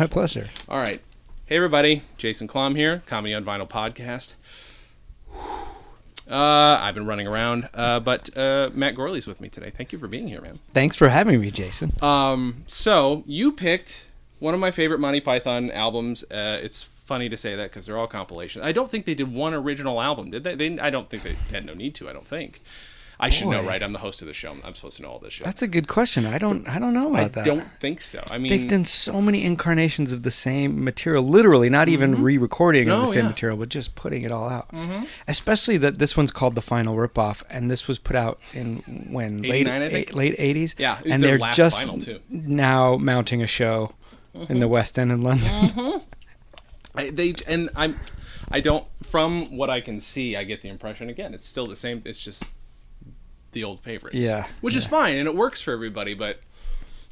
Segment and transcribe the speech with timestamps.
[0.00, 0.48] My pleasure.
[0.66, 0.98] All right.
[1.44, 2.00] Hey, everybody.
[2.16, 4.32] Jason Klamm here, Comedy on Vinyl podcast.
[6.26, 9.68] Uh, I've been running around, uh, but uh, Matt Gourley's with me today.
[9.68, 10.58] Thank you for being here, man.
[10.72, 11.92] Thanks for having me, Jason.
[12.00, 14.06] Um, so you picked
[14.38, 16.24] one of my favorite Monty Python albums.
[16.30, 18.64] Uh, it's funny to say that because they're all compilations.
[18.64, 20.54] I don't think they did one original album, did they?
[20.54, 22.08] they I don't think they had no need to.
[22.08, 22.62] I don't think.
[23.20, 23.82] I should know, right?
[23.82, 24.56] I'm the host of the show.
[24.64, 25.44] I'm supposed to know all this shit.
[25.44, 26.24] That's a good question.
[26.26, 26.66] I don't.
[26.68, 27.40] I don't know about I that.
[27.42, 28.24] I don't think so.
[28.30, 32.88] I mean, They've done so many incarnations of the same material, literally, not even re-recording
[32.88, 33.06] of Mm-hmm.
[33.06, 33.28] The same yeah.
[33.28, 34.68] material, but just putting it all out.
[34.72, 35.04] Mm-hmm.
[35.28, 38.78] Especially that this one's called the Final Ripoff, and this was put out in
[39.10, 39.92] when late I think?
[39.94, 40.74] eight- late eighties.
[40.78, 41.86] Yeah, it was and their they're last just
[42.30, 43.94] now mounting a show
[44.48, 46.02] in the West End in London.
[46.94, 48.00] I, they and I'm
[48.50, 51.76] I don't from what I can see I get the impression again it's still the
[51.76, 52.52] same it's just
[53.52, 56.40] the old favorites Yeah, which is fine and it works for everybody but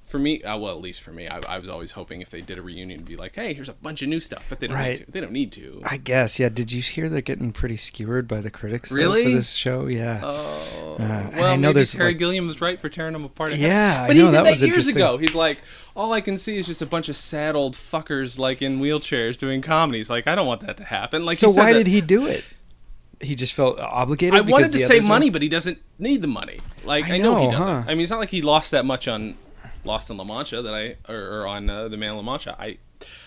[0.05, 2.41] for me uh, well at least for me I, I was always hoping if they
[2.41, 4.67] did a reunion to be like hey here's a bunch of new stuff but they
[4.67, 4.99] don't Right.
[5.01, 6.49] need to they don't need to I guess, yeah.
[6.49, 9.25] Did you hear they're getting pretty skewered by the critics though, Really?
[9.25, 9.87] for this show?
[9.87, 10.21] Yeah.
[10.23, 13.25] Oh, Uh, well, I know maybe there's, Terry like- Gilliam was right for tearing them
[13.25, 13.53] apart.
[13.55, 14.05] Yeah, half.
[14.05, 15.17] I but he know, did that that, years ago.
[15.19, 15.59] He's like,
[15.95, 19.37] all I can see is just a bunch of sad old fuckers like in wheelchairs
[19.39, 20.09] doing comedies.
[20.11, 21.25] Like, I don't want that to happen.
[21.27, 22.45] Like, so he said why that- did he do it?
[23.21, 24.35] He just felt obligated.
[24.35, 26.61] I wanted to say others are- money, but he doesn't need the money.
[26.85, 27.83] Like I I, know, he doesn't.
[27.83, 27.85] huh?
[27.87, 29.35] I mean, it's not like he lost that much on
[29.85, 32.57] Lost in La Mancha that I or, or on uh, the Man La Mancha.
[32.59, 32.79] I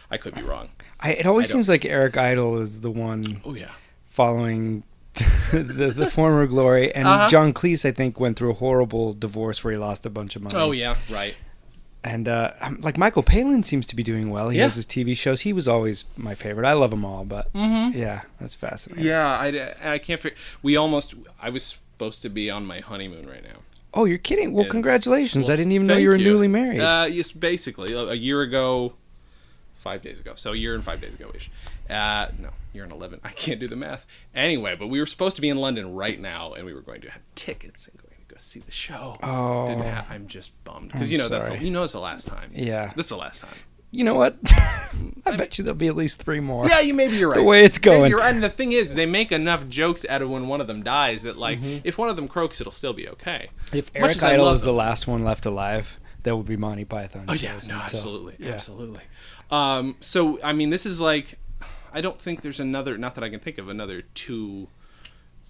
[0.10, 0.70] I could be wrong.
[1.00, 3.72] I, it always seems like Eric Idle is the one Oh yeah.
[4.08, 4.84] following
[5.52, 7.28] the, the former glory, and Uh-huh.
[7.28, 10.44] John Cleese, I think, went through a horrible divorce where he lost a bunch of
[10.44, 10.56] money.
[10.56, 10.96] Oh yeah.
[11.10, 11.36] Right.
[12.04, 14.50] And uh, um, like Michael Palin seems to be doing well.
[14.50, 14.64] He Yeah.
[14.64, 15.42] has his TV shows.
[15.42, 16.68] He was always my favorite.
[16.68, 19.06] I love them all, but yeah, that's fascinating.
[19.06, 19.28] Yeah.
[19.28, 20.20] I I can't.
[20.20, 21.14] Figure, we almost.
[21.42, 21.64] I was
[21.94, 23.60] supposed to be on my honeymoon right now.
[23.94, 24.54] Oh, you're kidding?
[24.54, 25.48] Well, It's- congratulations!
[25.48, 26.80] well, I didn't even know you were newly married.
[26.80, 28.94] Uh, yes, basically a year ago,
[29.74, 30.34] five days ago.
[30.36, 31.52] So a year and five days ago ish.
[31.90, 33.20] Uh, no, year and eleven.
[33.26, 34.06] I can't do the math.
[34.34, 37.02] Anyway, but we were supposed to be in London right now, and we were going
[37.02, 38.01] to have tickets and going to go
[38.44, 39.18] see the show.
[39.24, 39.68] Oh.
[39.68, 40.08] didn't have.
[40.10, 42.52] I'm just bummed because I'm you know that's the, you know it's the last time.
[42.54, 42.92] Yeah.
[42.96, 43.54] this is the last time.
[43.92, 44.38] you know what?
[45.26, 46.68] I bet you there'll be at least three more.
[46.68, 47.36] Yeah, you maybe you're right.
[47.36, 48.10] The way it's Maybe going.
[48.10, 48.34] you're right.
[48.34, 51.24] And the thing is, they make enough jokes out of when one of them dies
[51.24, 53.50] that like if one of them croaks, it'll still be okay.
[53.74, 57.26] If Much Eric Idle is the last one left alive, there will be Monty Python.
[57.28, 58.54] Oh yeah, no, absolutely, yeah.
[58.54, 59.02] absolutely.
[59.50, 61.38] Um, so I mean, this is like,
[61.94, 62.98] I don't think there's another.
[62.98, 64.68] Not that I can think of another two,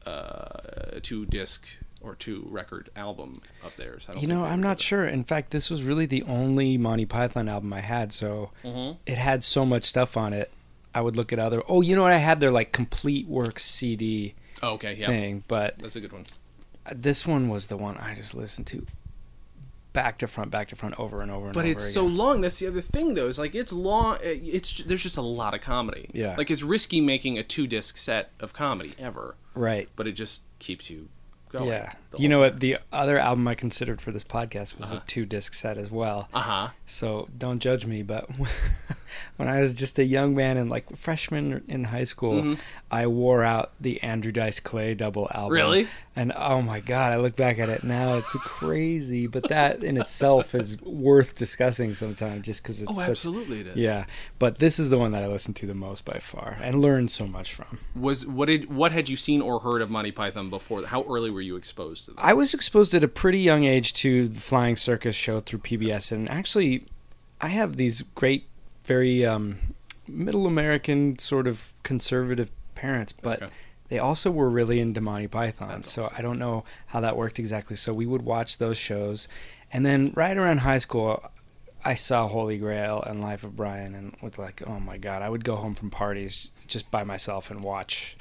[0.06, 1.66] uh, two disc
[2.02, 4.08] or two record album of theirs.
[4.10, 5.06] I don't You know, I'm not sure.
[5.06, 8.52] In fact, this was really the only Monty Python album I had, so.
[8.64, 8.98] Mhm.
[9.06, 10.52] it had so much stuff on it.
[10.94, 11.62] I would look at other.
[11.70, 12.12] Oh, you know what?
[12.12, 16.12] I had their like complete works CD Oh, okay, yeah, thing, but that's a good
[16.12, 16.26] one.
[16.94, 18.86] this one was the one I just listened to
[19.94, 21.54] back to front, back to front, over and over and over.
[21.54, 21.72] But over.
[21.72, 22.42] it's so long.
[22.42, 23.28] That's the other thing, though.
[23.28, 24.18] Is like it's long.
[24.22, 26.10] It's there's just a lot of comedy.
[26.14, 26.36] Yeah.
[26.38, 29.90] Like it's risky making a two disc set of comedy ever, right.
[29.96, 31.10] but it just keeps you
[31.52, 31.68] going.
[31.68, 31.94] Yeah.
[32.18, 32.60] You know what?
[32.60, 36.28] The other album I considered for this podcast was a two disc set as well.
[36.34, 36.68] Uh huh.
[36.86, 38.30] So don't judge me, but
[39.38, 42.54] when I was just a young man and like freshman in high school, Mm-hmm.
[42.90, 45.54] I wore out the Andrew Dice Clay double album.
[45.54, 45.88] Really?
[46.14, 49.28] And oh my god, I look back at it now, it's crazy.
[49.28, 53.10] But that in itself is worth discussing sometime, just because it's Oh, such.
[53.12, 53.78] absolutely, it is.
[53.78, 54.06] Yeah,
[54.38, 57.12] but this is the one that I listened to the most by far and learned
[57.12, 57.80] so much from.
[57.96, 60.86] Was what did what had you seen or heard of Monty Python before?
[60.86, 62.14] How early were you exposed to?
[62.18, 66.12] I was exposed at a pretty young age to the Flying Circus show through PBS,
[66.12, 66.84] and actually,
[67.40, 68.48] I have these great,
[68.84, 69.60] very um,
[70.10, 73.52] middle American sort of conservative parents, but Okay.
[73.92, 75.68] They also were really into Monty Python.
[75.68, 76.16] That's so awesome.
[76.18, 77.76] I don't know how that worked exactly.
[77.76, 79.28] So we would watch those shows,
[79.74, 81.24] and then right around high school.
[81.84, 85.22] I saw Holy Grail and Life of Brian, and was like, oh my god!
[85.22, 88.16] I would go home from parties just by myself and watch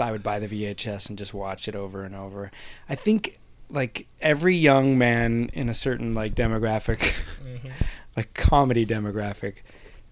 [0.00, 2.50] I would buy the VHS and just watch it over and over.
[2.88, 3.38] I think
[3.68, 7.68] like every young man in a certain like demographic, mm-hmm.
[8.16, 9.56] like comedy demographic,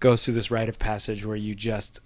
[0.01, 2.01] goes through this rite of passage where you just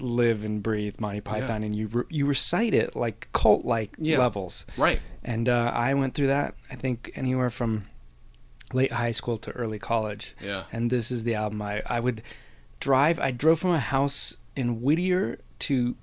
[0.00, 4.18] live and breathe Monty Python and you re- you recite it like cult like Yeah.
[4.18, 4.64] levels.
[4.76, 5.00] Right.
[5.24, 6.54] And uh, I went through that.
[6.70, 7.86] I think anywhere from
[8.72, 10.64] late high school to early college Yeah.
[10.72, 12.20] and this is the album I, I would
[12.80, 15.96] drive i drove from a house in whittier to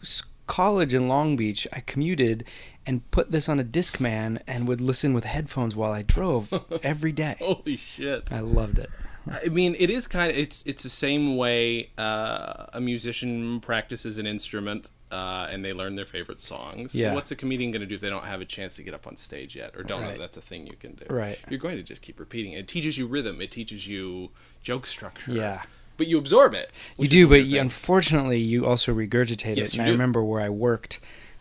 [0.47, 2.43] college in long beach i commuted
[2.87, 6.51] and put this on a discman and would listen with headphones while i drove
[6.83, 8.31] every day Holy shit.
[8.31, 8.89] i loved it
[9.29, 14.17] I mean, it is kind of it's it's the same way uh, a musician practices
[14.17, 14.89] an instrument.
[15.11, 16.93] uh, and they learn their favorite songs.
[16.95, 17.13] Yeah.
[17.13, 19.05] What's a comedian going to do if they don't have a chance to get up
[19.07, 21.05] on stage yet, or don't know that's a thing you can do?
[21.09, 21.37] Right.
[21.49, 22.53] You're going to just keep repeating.
[22.53, 23.39] It teaches you rhythm.
[23.39, 24.31] It teaches you
[24.61, 25.31] joke structure.
[25.31, 25.61] Yeah.
[25.97, 26.71] But you absorb it.
[26.97, 29.75] You do, but you, unfortunately, you also regurgitate Yes, it.
[29.75, 29.89] you And.
[29.89, 30.99] I remember where I worked,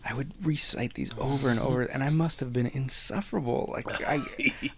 [0.09, 3.71] I would recite these over and over, and I must have been insufferable.
[3.73, 4.21] Like, I,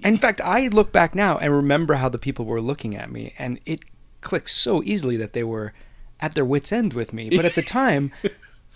[0.04, 3.34] in fact, I look back now and remember how the people were looking at me,
[3.38, 3.80] and it
[4.20, 5.72] clicks so easily that they were
[6.20, 7.30] at their wits' end with me.
[7.30, 8.12] But at the time.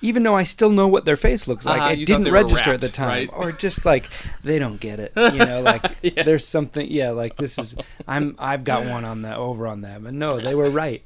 [0.03, 2.81] Even though I still know what their face looks like, Uh-huh, it didn't register at
[2.81, 3.31] the time, right?
[3.35, 4.09] or just like
[4.43, 5.13] they don't get it.
[5.15, 6.23] You know, like Yeah.
[6.23, 6.91] there's something.
[6.91, 7.77] Yeah, like this is.
[8.09, 8.35] I'm.
[8.39, 11.05] I've got one on that over on them, and no, they were right.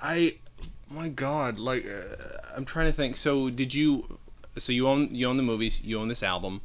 [0.00, 0.36] I,
[0.90, 3.16] my God, like uh, I'm trying to think.
[3.16, 4.18] So did you?
[4.58, 5.80] So you own you own the movies.
[5.82, 6.60] You own this album.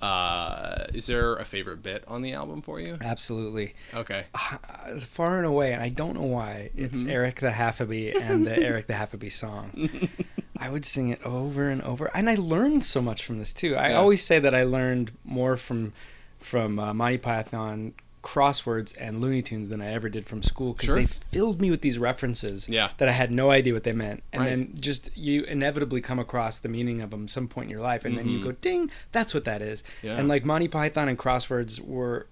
[0.00, 2.96] Uh, is there a favorite bit on the album for you?
[3.00, 3.74] Absolutely.
[3.92, 4.24] Okay.
[4.32, 7.10] Uh, far and away, and I don't know why, it's Mm-hmm.
[7.10, 9.90] Eric the Half-a-Bee and the Eric the Half-a-Bee song.
[10.58, 13.74] I would sing it over and over, and I learned so much from this too.
[13.74, 13.96] I Yeah.
[13.96, 15.92] always say that I learned more from
[16.38, 17.92] from uh, Monty Python
[18.28, 20.96] crosswords and Looney Tunes than I ever did from school because Sure.
[20.96, 22.90] they filled me with these references Yeah.
[22.98, 24.48] that I had no idea what they meant, and Right.
[24.50, 28.04] then just you inevitably come across the meaning of them some point in your life,
[28.04, 28.44] and then you Mhm.
[28.44, 30.18] go, "Ding, that's what that is." Yeah.
[30.18, 32.26] And like Monty Python and crosswords were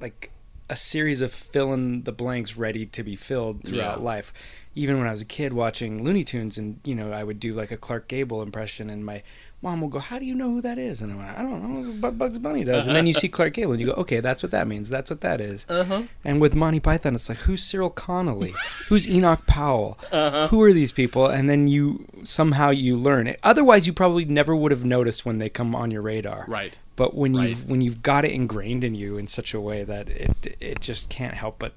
[0.00, 0.30] like
[0.70, 4.04] a series of fill in the blanks ready to be filled throughout Yeah.
[4.04, 4.32] life.
[4.76, 7.52] Even when I was a kid watching Looney Tunes, and you know, I would do
[7.52, 9.22] like a Clark Gable impression, and my
[9.62, 11.62] mom will go, "How do you know who that is?" And I'm like, "I don't
[11.62, 14.20] know, but Bugs Bunny does." And then you see Clark Gable, and you go, "Okay,
[14.20, 14.88] that's what that means.
[14.88, 16.02] That's what that is." Uh huh.
[16.24, 18.54] And with Monty Python, it's like, who's Cyril Connolly?
[18.88, 19.98] who's Enoch Powell?
[20.10, 20.48] Uh-huh.
[20.48, 21.26] Who are these people?
[21.26, 23.38] And then you somehow you learn it.
[23.42, 26.44] Otherwise, you probably never would have noticed when they come on your radar.
[26.48, 26.76] Right.
[26.96, 27.48] But when Right.
[27.50, 30.80] you've when you've got it ingrained in you in such a way that it it
[30.80, 31.72] just can't help but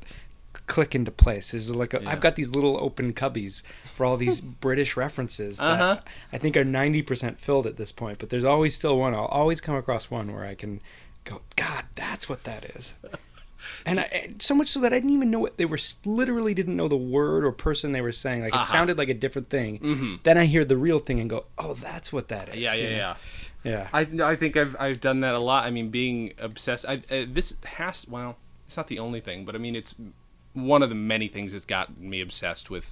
[0.67, 1.51] click into place.
[1.51, 2.09] There's like a, Yeah.
[2.12, 6.01] I've got these little open cubbies for all these British references that Uh-huh.
[6.33, 8.19] I think are ninety percent filled at this point.
[8.19, 9.13] But there's always still one.
[9.13, 10.81] I'll always come across one where I can
[11.23, 12.95] go, God, that's what that is.
[13.83, 15.79] And, I, so much so that I didn't even know what they were.
[16.06, 18.41] Literally, didn't know the word or person they were saying.
[18.41, 18.63] Like it Uh-huh.
[18.63, 19.79] sounded like a different thing.
[19.79, 20.23] Mhm.
[20.23, 22.89] Then I hear the real thing and go, "Oh, that's what that is." Yeah, yeah,
[22.89, 22.95] know?
[22.95, 23.15] yeah.
[23.63, 23.88] yeah.
[23.91, 25.65] I, I think I've I've done that a lot.
[25.65, 26.85] I mean, being obsessed.
[26.88, 29.95] I, uh, this has well, it's not the only thing, but I mean, it's
[30.56, 32.92] one of the many things that's gotten me obsessed with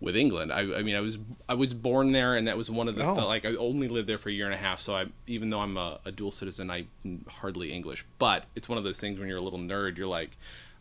[0.00, 0.50] with England.
[0.52, 1.18] I, I mean, I was
[1.48, 3.26] I was born there, and that was one of the Oh.
[3.26, 4.78] like I only lived there for a year and a half.
[4.80, 6.86] So I even though I'm a, a dual citizen, I
[7.28, 8.04] hardly English.
[8.18, 10.36] But it's one of those things when you're a little nerd, you're like.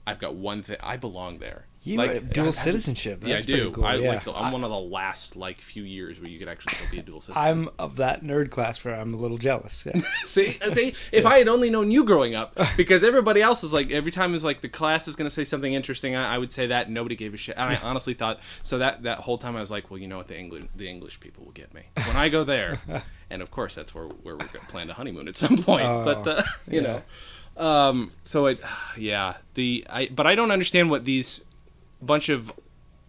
[0.07, 0.77] I've got one thing.
[0.81, 1.65] I belong there.
[1.83, 3.23] You like have dual I- I- citizenship.
[3.23, 3.71] yeah, I That's do.
[3.71, 4.09] cool, I yeah.
[4.09, 4.23] like.
[4.25, 6.99] The, I'm one of the last like few years where you could actually still be
[6.99, 7.41] a dual citizen.
[7.41, 9.85] I'm of that nerd class where I'm a little jealous.
[9.85, 10.01] Yeah.
[10.25, 13.91] See, see, if I had only known you growing up, because everybody else was like,
[13.91, 16.37] every time it was like the class is going to say something interesting, I, I
[16.37, 16.89] would say that.
[16.89, 17.55] Nobody gave a shit.
[17.57, 18.79] And I honestly thought so.
[18.79, 21.21] That that whole time I was like, well, you know what, the English the English
[21.21, 22.81] people will get me when I go there,
[23.29, 25.85] and of course that's where where we're going to plan a honeymoon at some point.
[25.85, 27.01] Oh, but uh, you yeah.
[27.57, 28.61] know, um, so it,
[28.97, 31.41] yeah, the I but I don't understand what these
[32.01, 32.51] bunch of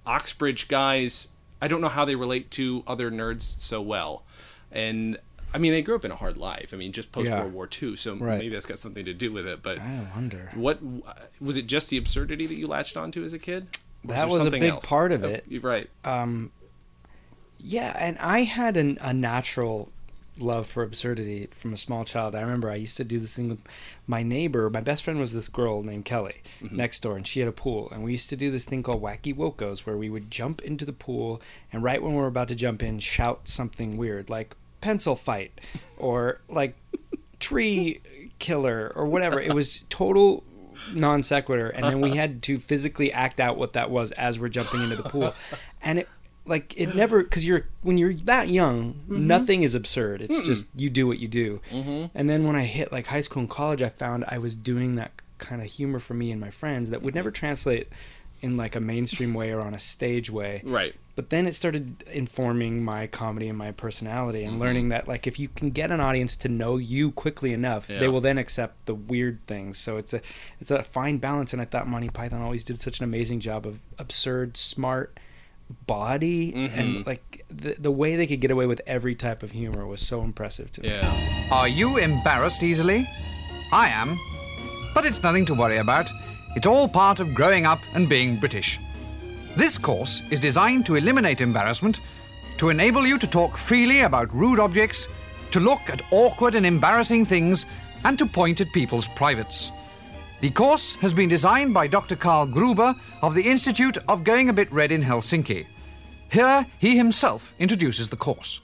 [0.06, 1.28] Oxbridge guys.
[1.62, 4.22] I don't know how they relate to other nerds so well,
[4.72, 5.18] and
[5.52, 6.70] I mean they grew up in a hard life.
[6.72, 7.40] I mean just post Yeah.
[7.40, 8.38] World War II, so Right.
[8.38, 9.62] maybe that's got something to do with it.
[9.62, 10.50] But I wonder.
[10.54, 10.80] what
[11.40, 11.66] was it?
[11.66, 13.66] Just the absurdity that you latched onto as a kid?
[14.08, 14.84] Or That was a big else?
[14.86, 15.44] part of Oh, it.
[15.48, 15.90] you're right.
[16.04, 16.50] Um,
[17.58, 19.92] yeah, and I had an, a natural
[20.38, 22.34] love for absurdity from a small child.
[22.34, 23.58] I remember I used to do this thing with
[24.06, 24.70] my neighbor.
[24.70, 26.76] My best friend was this girl named Kelly Mm-hmm.
[26.76, 27.88] next door, and she had a pool.
[27.90, 30.84] And we used to do this thing called Wacky Wokos, where we would jump into
[30.84, 31.40] the pool,
[31.72, 35.58] and right when we were about to jump in, shout something weird like pencil fight
[35.98, 36.76] or like
[37.38, 38.00] tree
[38.38, 39.40] killer or whatever.
[39.40, 40.44] It was total
[40.94, 44.48] non sequitur, and then we had to physically act out what that was as we're
[44.48, 45.34] jumping into the pool,
[45.82, 46.08] and it
[46.50, 50.20] like it never because you're when you're that young, nothing is absurd.
[50.20, 51.60] It's just you do what you do.
[51.70, 52.06] Mm-hmm.
[52.14, 54.96] And then when I hit like high school and college, I found I was doing
[54.96, 57.88] that kind of humor for me and my friends that would never translate
[58.42, 60.60] in like a mainstream way or on a stage way.
[60.64, 60.94] Right.
[61.14, 64.50] But then it started informing my comedy and my personality Mm-hmm.
[64.52, 67.88] and learning that like if you can get an audience to know you quickly enough,
[67.90, 67.98] Yeah.
[68.00, 69.76] they will then accept the weird things.
[69.78, 70.20] So it's a
[70.60, 73.66] it's a fine balance and I thought Monty Python always did such an amazing job
[73.66, 75.18] of absurd, smart
[75.86, 77.06] body and Mhm.
[77.06, 80.22] like the the way they could get away with every type of humor was so
[80.22, 80.88] impressive to me.
[80.88, 81.48] Yeah.
[81.50, 83.08] Are you embarrassed easily?
[83.72, 84.18] I am.
[84.94, 86.10] But it's nothing to worry about.
[86.56, 88.78] It's all part of growing up and being British.
[89.56, 92.00] This course is designed to eliminate embarrassment,
[92.58, 95.06] to enable you to talk freely about rude objects,
[95.52, 97.66] to look at awkward and embarrassing things,
[98.04, 99.70] and to point at people's privates.
[100.40, 102.16] The course has been designed by Dr.
[102.16, 105.66] Karl Gruber of the Institute of Going a Bit Red in Helsinki.
[106.30, 108.62] Here, he himself introduces the course.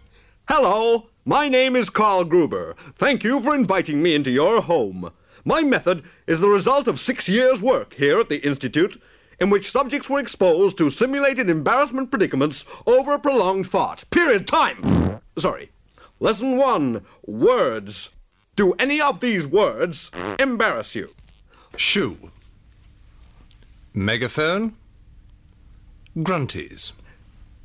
[0.49, 2.75] Hello, my name is Karl Gruber.
[2.95, 5.13] Thank you for inviting me into your home.
[5.45, 8.99] My method is the result of six years' work here at the Institute,
[9.39, 14.05] in which subjects were exposed to simulated embarrassment predicaments over a prolonged fart.
[14.09, 14.47] Period.
[14.47, 15.21] Time!
[15.37, 15.69] Sorry.
[16.21, 18.09] Lesson one Words.
[18.55, 21.11] Do any of these words embarrass you?
[21.77, 22.31] Shoe.
[23.95, 24.75] Megaphone.
[26.23, 26.93] Grunties.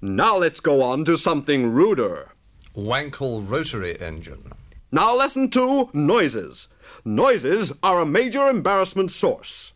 [0.01, 2.31] Now let's go on to something ruder.
[2.75, 4.51] Wankel rotary engine.
[4.91, 6.67] Now, lesson two noises.
[7.05, 9.73] Noises are a major embarrassment source.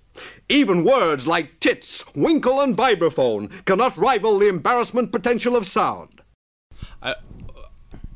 [0.50, 6.22] Even words like tits, winkle, and vibraphone cannot rival the embarrassment potential of sound.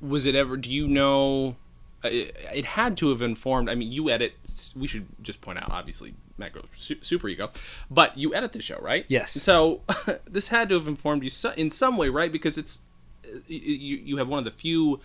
[0.02, 1.69] was it ever do you know uh,
[2.03, 4.34] it, it had to have informed i mean you edit
[4.75, 7.50] we should just point out obviously macro su- superego
[7.91, 9.32] but you edit the show right Yes.
[9.32, 9.82] so
[10.25, 12.82] this had to have informed you so, in some way right because it's
[13.25, 15.00] uh, you, you have one of the few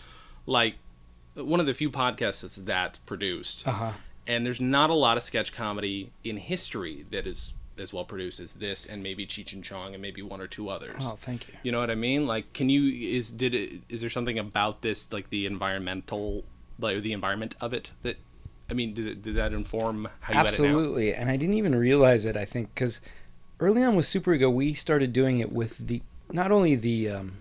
[0.47, 0.77] like
[1.35, 3.91] one of the few podcasts that's that produced Uh-huh.
[4.29, 8.39] and there's not a lot of sketch comedy in history that is as well produced
[8.39, 10.95] as this and maybe Cheech and Chong and maybe one or two others.
[11.01, 11.55] Oh, thank you.
[11.65, 12.25] You know what I mean?
[12.25, 12.85] Like, can you
[13.17, 16.45] is did it is there something about this like the environmental
[16.79, 18.17] like the environment of it that
[18.71, 20.41] I mean did did that inform how you now?
[20.41, 22.37] Absolutely, and I didn't even realize it.
[22.37, 23.01] I think because
[23.61, 26.03] early on with Superego, we started doing it with the
[26.33, 27.39] not only the um,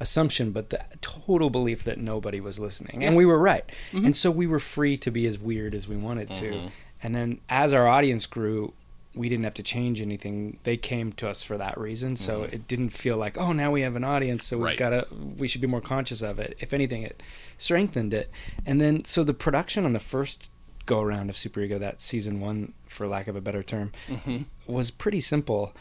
[0.00, 3.64] assumption, but the total belief that nobody was listening, and we were right.
[3.92, 4.06] Mm-hmm.
[4.06, 6.70] And so we were free to be as weird as we wanted to.
[7.00, 8.74] And then as our audience grew,
[9.18, 10.58] we didn't have to change anything.
[10.62, 13.82] They came to us for that reason, so it didn't feel like, oh, now we
[13.82, 14.66] have an audience, so we've Mm-hmm.
[14.68, 14.78] Right.
[14.78, 15.06] got to.
[15.36, 16.56] We should be more conscious of it.
[16.60, 17.22] If anything, it
[17.58, 18.30] strengthened it.
[18.64, 20.50] And then so the production on the first
[20.86, 24.42] go around of Superego, that season one, for lack of a better term, Mm-hmm.
[24.66, 25.74] was pretty simple.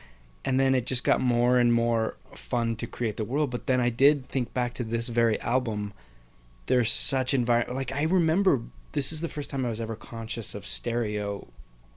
[0.44, 3.50] And then it just got more and more fun to create the world.
[3.51, 5.94] But then I did think back to this very album.
[6.67, 7.75] There's such environment.
[7.75, 8.62] Like I remember,
[8.94, 11.48] this is the first time I was ever conscious of stereo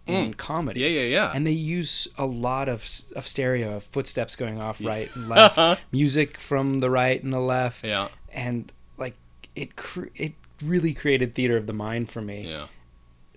[0.06, 0.80] in comedy.
[0.80, 0.82] Mm.
[0.82, 1.32] Yeah, yeah, yeah.
[1.34, 5.82] And they use a lot of of stereo, of footsteps going off right and left,
[5.92, 7.86] music from the right and the left.
[7.86, 8.08] Yeah.
[8.32, 9.14] And like
[9.54, 10.32] it, cre- it
[10.64, 12.66] really created theater of the mind for me Yeah.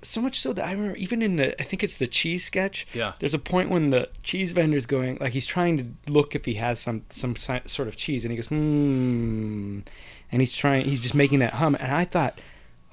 [0.02, 2.86] so much so that I remember even in the I think it's the cheese sketch.
[2.94, 3.14] Yeah.
[3.20, 6.56] There's a point when the cheese vendor's going like he's trying to look if he
[6.56, 9.80] has some some sort of cheese and he goes hmm
[10.32, 12.40] and he's trying he's just making that hum and I thought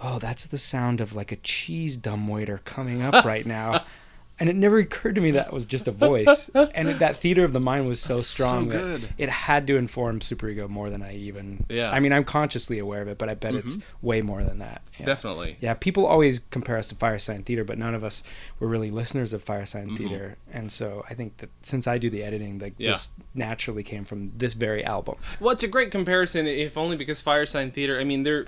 [0.00, 3.85] oh that's the sound of like a cheese dumbwaiter coming up right now.
[4.40, 7.45] And it never occurred to me that was just a voice, and it, that theater
[7.45, 9.09] of the mind was so strong that good.
[9.19, 11.66] it had to inform Superego more than I even.
[11.69, 11.90] Yeah.
[11.90, 14.07] I mean, I'm consciously aware of it, but I bet it's mm-hmm.
[14.07, 14.80] way more than that.
[14.99, 15.04] Yeah.
[15.04, 15.59] Definitely.
[15.61, 18.23] Yeah, people always compare us to Firesign Theater, but none of us
[18.61, 19.97] were really listeners of Firesign mm-hmm.
[19.97, 20.38] Theater.
[20.50, 22.92] And so I think that since I do the editing, like Yeah.
[22.92, 25.16] this naturally came from this very album.
[25.38, 28.00] Well, it's a great comparison, if only because Firesign Theater.
[28.00, 28.47] I mean, they're.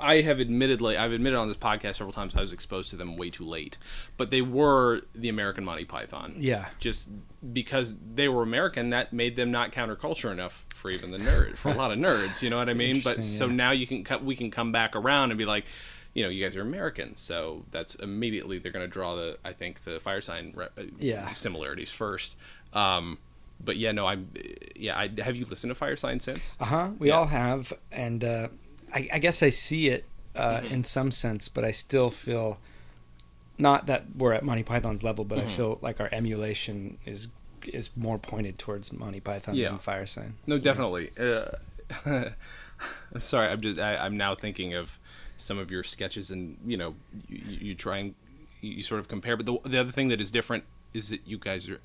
[0.00, 3.16] I have admittedly, I've admitted on this podcast several times, I was exposed to them
[3.16, 3.78] way too late,
[4.16, 6.34] but they were the American Monty Python.
[6.36, 6.66] Yeah.
[6.78, 7.08] Just
[7.52, 11.70] because they were American, that made them not counterculture enough for even the nerd, for
[11.70, 12.42] a lot of nerds.
[12.42, 12.96] You know what I mean?
[13.02, 15.66] But Interesting, so now you can cut, we can come back around and be like,
[16.14, 19.52] you know, you guys are American, so that's immediately they're going to draw the, I
[19.52, 21.32] think, the Firesign re- uh, Yeah.
[21.34, 22.36] similarities first.
[22.72, 23.18] Um,
[23.60, 24.30] but yeah, no, I'm.
[24.76, 26.56] Yeah, I have you listened to Firesign since?
[26.60, 26.90] Uh huh.
[26.98, 27.16] We Yeah.
[27.18, 28.48] all have, and uh,
[28.94, 30.04] I, I guess I see it
[30.36, 30.66] uh, Mm-hmm.
[30.74, 32.58] in some sense, but I still feel
[33.58, 35.48] not that we're at Monty Python's level, but Mm-hmm.
[35.48, 37.28] I feel like our emulation is
[37.66, 39.68] is more pointed towards Monty Python Yeah.
[39.70, 40.32] than Firesign.
[40.46, 41.10] No, definitely.
[41.18, 41.46] Uh,
[42.06, 42.34] I'm
[43.20, 43.48] sorry.
[43.48, 43.80] I'm just.
[43.80, 44.98] I, I'm now thinking of
[45.36, 46.94] some of your sketches, and you know,
[47.28, 48.14] you you try and
[48.60, 49.36] you sort of compare.
[49.36, 50.64] But the the other thing that is different
[50.94, 51.80] is that you guys are.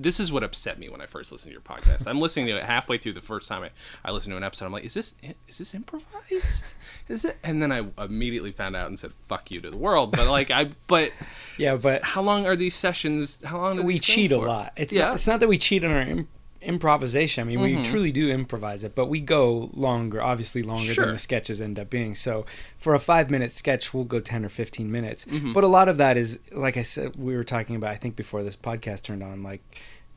[0.00, 2.06] This is what upset me when I first listened to your podcast.
[2.06, 3.70] I'm listening to it halfway through the first time I,
[4.04, 4.66] I listened to an episode.
[4.66, 5.16] I'm like, is this
[5.48, 6.64] is this improvised?
[7.08, 7.36] Is it?
[7.42, 10.12] And then I immediately found out and said, "Fuck you" to the world.
[10.12, 11.12] But like I, but
[11.56, 13.42] Yeah, but how long are these sessions?
[13.44, 14.72] How long do we cheat a lot.
[14.76, 15.06] It's Yeah.
[15.06, 16.24] not, it's not that we cheat on our
[16.62, 17.42] improvisation.
[17.42, 17.82] I mean, Mm-hmm.
[17.82, 21.04] we truly do improvise it, but we go longer, obviously longer Sure.
[21.06, 22.14] than the sketches end up being.
[22.14, 22.46] So
[22.78, 25.24] for a five minute sketch, we'll go 10 or 15 minutes.
[25.24, 25.52] Mm-hmm.
[25.52, 28.16] But a lot of that is, like I said, we were talking about, I think
[28.16, 29.62] before this podcast turned on, like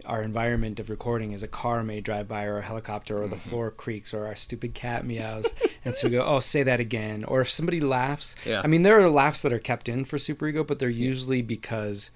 [0.08, 3.36] our environment of recording is a car may drive by or a helicopter or the
[3.36, 3.50] Mm-hmm.
[3.50, 5.46] floor creaks or our stupid cat meows.
[5.86, 7.24] and so we go, oh, say that again.
[7.24, 8.62] Or if somebody laughs, Yeah.
[8.64, 12.10] I mean, there are laughs that are kept in for Superego, but they're usually because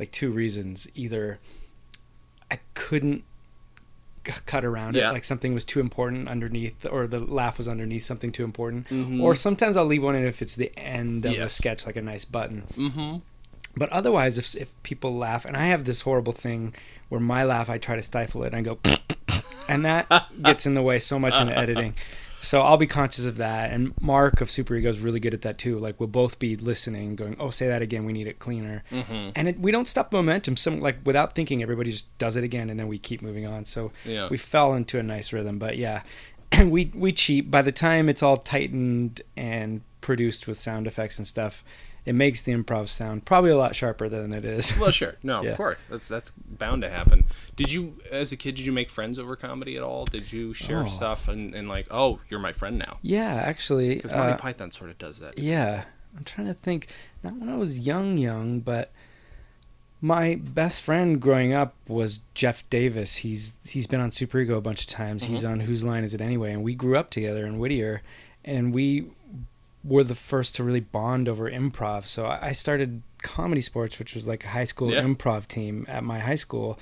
[0.00, 0.88] like two reasons.
[0.96, 1.38] Either
[2.50, 3.22] I couldn't
[4.24, 5.10] cut around Yeah.
[5.10, 8.88] it, like something was too important underneath, or the laugh was underneath something too important.
[8.88, 9.20] Mm-hmm.
[9.20, 11.54] Or sometimes I'll leave one in if it's the end of the Yes.
[11.54, 12.64] sketch, like a nice button.
[12.76, 13.16] Mm-hmm.
[13.76, 16.74] But otherwise, if if people laugh, and I have this horrible thing
[17.08, 18.78] where my laugh, I try to stifle it, and I go.
[19.68, 20.06] and that
[20.42, 21.94] gets in the way so much in the editing.
[22.44, 23.70] So I'll be conscious of that.
[23.70, 25.78] And Mark of Superego is really good at that too.
[25.78, 28.04] Like we'll both be listening, going, "Oh, say that again.
[28.04, 29.30] We need it cleaner." Mm-hmm.
[29.34, 30.56] And it, we don't stop momentum.
[30.56, 33.64] Some like without thinking, everybody just does it again, and then we keep moving on.
[33.64, 34.28] So Yeah.
[34.30, 35.58] we fell into a nice rhythm.
[35.58, 36.02] But yeah,
[36.64, 37.50] we we cheat.
[37.50, 41.64] By the time it's all tightened and produced with sound effects and stuff,
[42.06, 44.76] it makes the improv sound probably a lot sharper than it is.
[44.78, 45.14] Well, sure.
[45.22, 45.50] No, Yeah.
[45.52, 45.78] of course.
[45.90, 47.24] That's that's bound to happen.
[47.56, 50.04] Did you, as a kid, did you make friends over comedy at all?
[50.04, 50.88] Did you share Oh.
[50.88, 52.98] stuff and, and like, oh, you're my friend now?
[53.02, 55.38] yeah, actually, Because Monty uh, Python sort of does that.
[55.38, 55.84] Yeah,
[56.16, 56.88] I'm trying to think.
[57.22, 58.92] Not when I was young, young, but
[60.00, 63.16] my best friend growing up was Jeff Davis.
[63.16, 65.24] He's he's been on Superego a bunch of times.
[65.24, 66.52] He's on Whose Line Is It Anyway?
[66.52, 68.02] And we grew up together in Whittier,
[68.44, 69.06] and we
[69.84, 72.06] were the first to really bond over improv.
[72.06, 75.02] So I started comedy sports, which was like a high school Yeah.
[75.02, 76.78] improv team at my high school,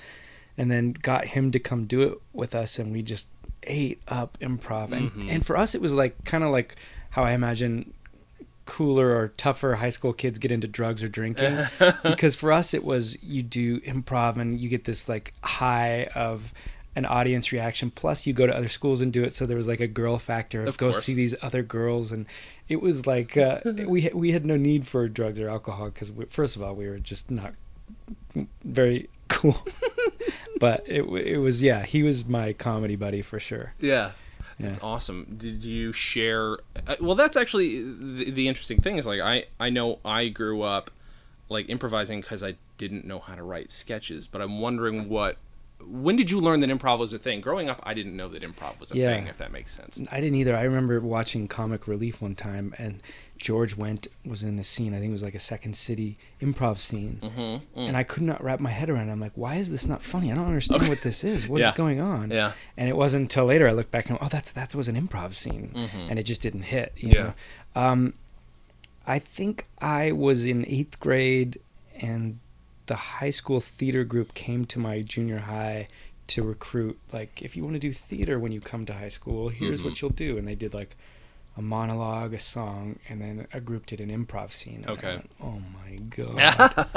[0.57, 3.27] and then got him to come do it with us, and we just
[3.65, 4.93] ate up improv.
[4.93, 5.31] And Mhm.
[5.31, 6.77] and for us, it was like kind of like
[7.11, 7.93] how I imagine
[8.65, 11.59] cooler or tougher high school kids get into drugs or drinking
[12.05, 16.55] because for us it was you do improv and you get this like high of
[16.95, 19.67] an audience reaction plus you go to other schools and do it so there was
[19.67, 21.03] like a girl factor of, Of go course.
[21.03, 22.25] see these other girls and
[22.73, 23.61] it was like uh,
[23.95, 26.99] we we had no need for drugs or alcohol because first of all we were
[26.99, 27.53] just not
[28.65, 29.57] very cool
[30.59, 34.13] but it it was yeah he was my comedy buddy for sure Yeah.
[34.61, 34.85] That's Yeah.
[34.85, 35.21] awesome.
[35.39, 36.59] Did you share?
[36.87, 40.61] uh, Well, that's actually the, the interesting thing is like I I know I grew
[40.63, 40.91] up
[41.49, 45.37] like improvising because I didn't know how to write sketches, but I'm wondering what.
[45.87, 47.41] When did you learn that improv was a thing?
[47.41, 49.15] Growing up, I didn't know that improv was a Yeah.
[49.15, 49.27] thing.
[49.27, 50.01] If that makes sense.
[50.11, 50.57] I didn't either.
[50.57, 53.01] I remember watching Comic Relief one time, and
[53.37, 54.95] George Wendt was in the scene.
[54.95, 57.79] I think it was like a Second City improv scene, Mm-hmm.
[57.81, 59.09] and I could not wrap my head around.
[59.09, 59.13] it.
[59.13, 60.31] I'm like, why is this not funny?
[60.31, 61.47] I don't understand what this is.
[61.49, 61.75] What is Yeah.
[61.75, 62.31] going on?
[62.31, 62.53] Yeah.
[62.77, 65.35] And it wasn't until later I looked back and oh, that's that was an improv
[65.35, 66.11] scene, Mhm.
[66.11, 66.93] and it just didn't hit.
[66.97, 67.23] You Yeah.
[67.23, 67.35] know?
[67.83, 68.15] Um,
[69.07, 71.59] I think I was in eighth grade,
[72.01, 72.39] and
[72.93, 75.89] the high school theater group came to my junior high
[76.27, 76.99] to recruit.
[77.11, 79.85] Like, if you want to do theater when you come to high school, here's Mhm.
[79.87, 80.37] what you'll do.
[80.37, 80.95] And they did like
[81.57, 84.85] a monologue, a song, and then a group did an improv scene.
[84.87, 85.15] Okay.
[85.17, 86.89] went, oh my god,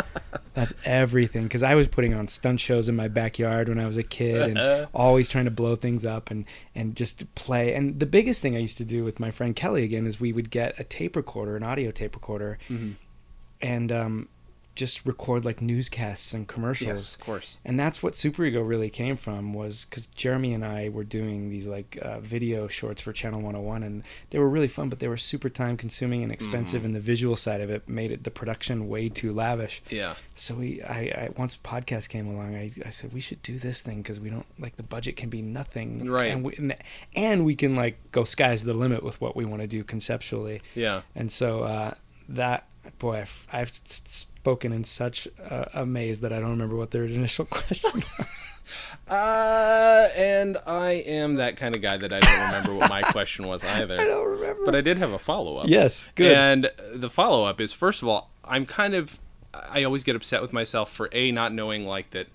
[0.53, 1.43] that's everything.
[1.43, 4.57] Because I was putting on stunt shows in my backyard when I was a kid,
[4.57, 7.73] and always trying to blow things up and and just play.
[7.73, 10.33] And the biggest thing I used to do with my friend Kelly again is we
[10.33, 12.95] would get a tape recorder, an audio tape recorder, Mhm.
[13.61, 14.27] and um,
[14.75, 17.57] just record like newscasts and commercials Yes, of course.
[17.63, 21.65] and that's what superego really came from was because jeremy and i were doing these
[21.67, 25.17] like uh, video shorts for channel 101 and they were really fun but they were
[25.17, 26.85] super time consuming and expensive Mhm.
[26.85, 30.15] and the visual side of it made it the production way too lavish Yeah.
[30.33, 33.81] so we i, I once podcast came along I, I said we should do this
[33.81, 36.31] thing because we don't like the budget can be nothing Right.
[36.31, 36.75] and we, and,
[37.15, 40.61] and we can like go sky's the limit with what we want to do conceptually
[40.75, 41.01] Yeah.
[41.15, 41.93] and so uh,
[42.29, 42.67] that
[42.99, 43.71] boy, I've, I've
[44.45, 48.49] spoken in such uh, a maze that I don't remember what their initial question was.
[49.09, 53.47] Uh, and I am that kind of guy that I don't remember what my question
[53.47, 53.99] was either.
[53.99, 54.63] I don't remember.
[54.63, 55.67] But I did have a follow up.
[55.67, 56.31] yes, good.
[56.31, 59.17] And the follow up is first of all, I'm kind of
[59.51, 62.27] I always get upset with myself for a not knowing like that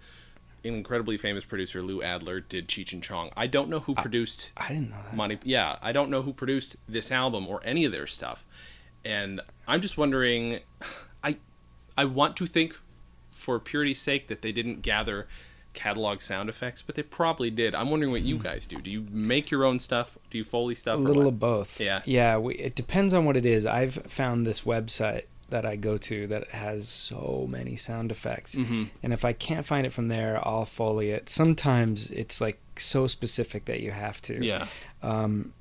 [0.65, 3.31] incredibly famous producer Lou Adler did Cheech and Chong.
[3.37, 5.15] I don't know who produced I didn't know that.
[5.15, 5.39] Monty.
[5.45, 8.49] Yeah, I don't know who produced this album or any of their stuff,
[9.05, 10.59] and I'm just wondering.
[11.97, 12.79] I want to think,
[13.31, 15.27] for purity's sake, that they didn't gather
[15.73, 17.75] catalog sound effects, but they probably did.
[17.75, 18.77] I'm wondering what you guys do.
[18.79, 20.19] Do you make your own stuff?
[20.31, 20.97] Do you foley stuff?
[20.99, 21.07] Hmm.
[21.07, 21.81] a little of both.
[21.81, 22.03] Yeah.
[22.05, 22.37] yeah.
[22.39, 23.67] We, it depends on what it is.
[23.67, 28.89] I've found this website that I go to that has so many sound effects, Mhm.
[29.03, 31.29] and if I can't find it from there, I'll foley it.
[31.29, 34.45] Sometimes it's like so specific that you have to.
[34.45, 34.67] Yeah.
[35.03, 35.53] Um,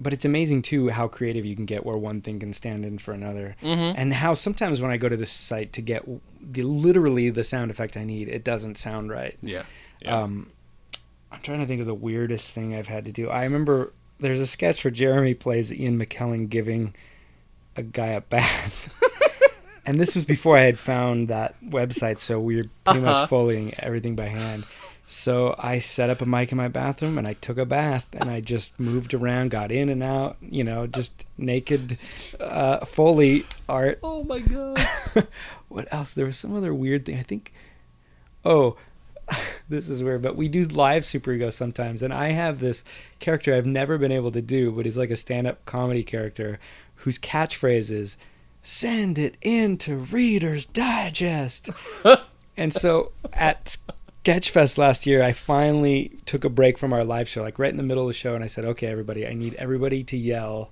[0.00, 2.98] but it's amazing too how creative you can get where one thing can stand in
[2.98, 3.94] for another Mhm.
[3.96, 6.02] and how sometimes when i go to this site to get
[6.40, 9.64] the literally the sound effect i need it doesn't sound right Yeah.
[10.02, 10.22] Yeah.
[10.22, 10.50] um,
[11.30, 14.40] i'm trying to think of the weirdest thing i've had to do i remember there's
[14.40, 16.94] a sketch where jeremy plays ian mckellen giving
[17.76, 18.94] a guy a bath
[19.86, 23.20] and this was before i had found that website so we were pretty Uh-huh.
[23.20, 24.64] much foleying everything by hand
[25.10, 28.30] so I set up a mic in my bathroom and I took a bath and
[28.30, 31.98] I just moved around, got in and out, you know, just naked
[32.38, 33.98] uh, Foley art.
[34.04, 34.78] oh my god.
[35.68, 36.14] What else?
[36.14, 37.18] There was some other weird thing.
[37.18, 37.52] I think,
[38.44, 38.76] oh,
[39.68, 42.04] this is weird, but we do live Superego sometimes.
[42.04, 42.84] And I have this
[43.18, 46.60] character I've never been able to do, but he's like a stand up comedy character
[46.94, 48.16] whose catchphrase is,
[48.62, 51.70] send it in to Reader's Digest.
[52.56, 53.76] and so at
[54.24, 57.78] Sketchfest last year, I finally took a break from our live show, like right in
[57.78, 60.70] the middle of the show, and I said, "Okay, everybody, I need everybody to yell,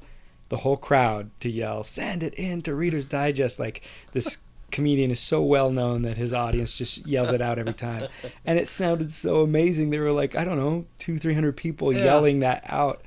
[0.51, 3.83] the whole crowd to yell, send it in to Reader's Digest." Like
[4.13, 4.37] this
[4.71, 8.09] comedian is so well known that his audience just yells it out every time,
[8.45, 9.89] and it sounded so amazing.
[9.91, 12.05] There were like I don't know, two, three hundred people Yeah.
[12.05, 13.01] yelling that out,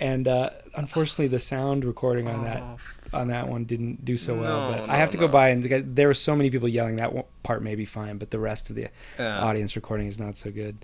[0.00, 2.78] and uh, unfortunately, the sound recording on that Oh,
[3.14, 4.70] on that one didn't do so well.
[4.70, 6.96] No, But no, I have to go by and there were so many people yelling
[6.96, 9.38] that part may be fine, but the rest of the Yeah.
[9.40, 10.76] audience recording is not so good.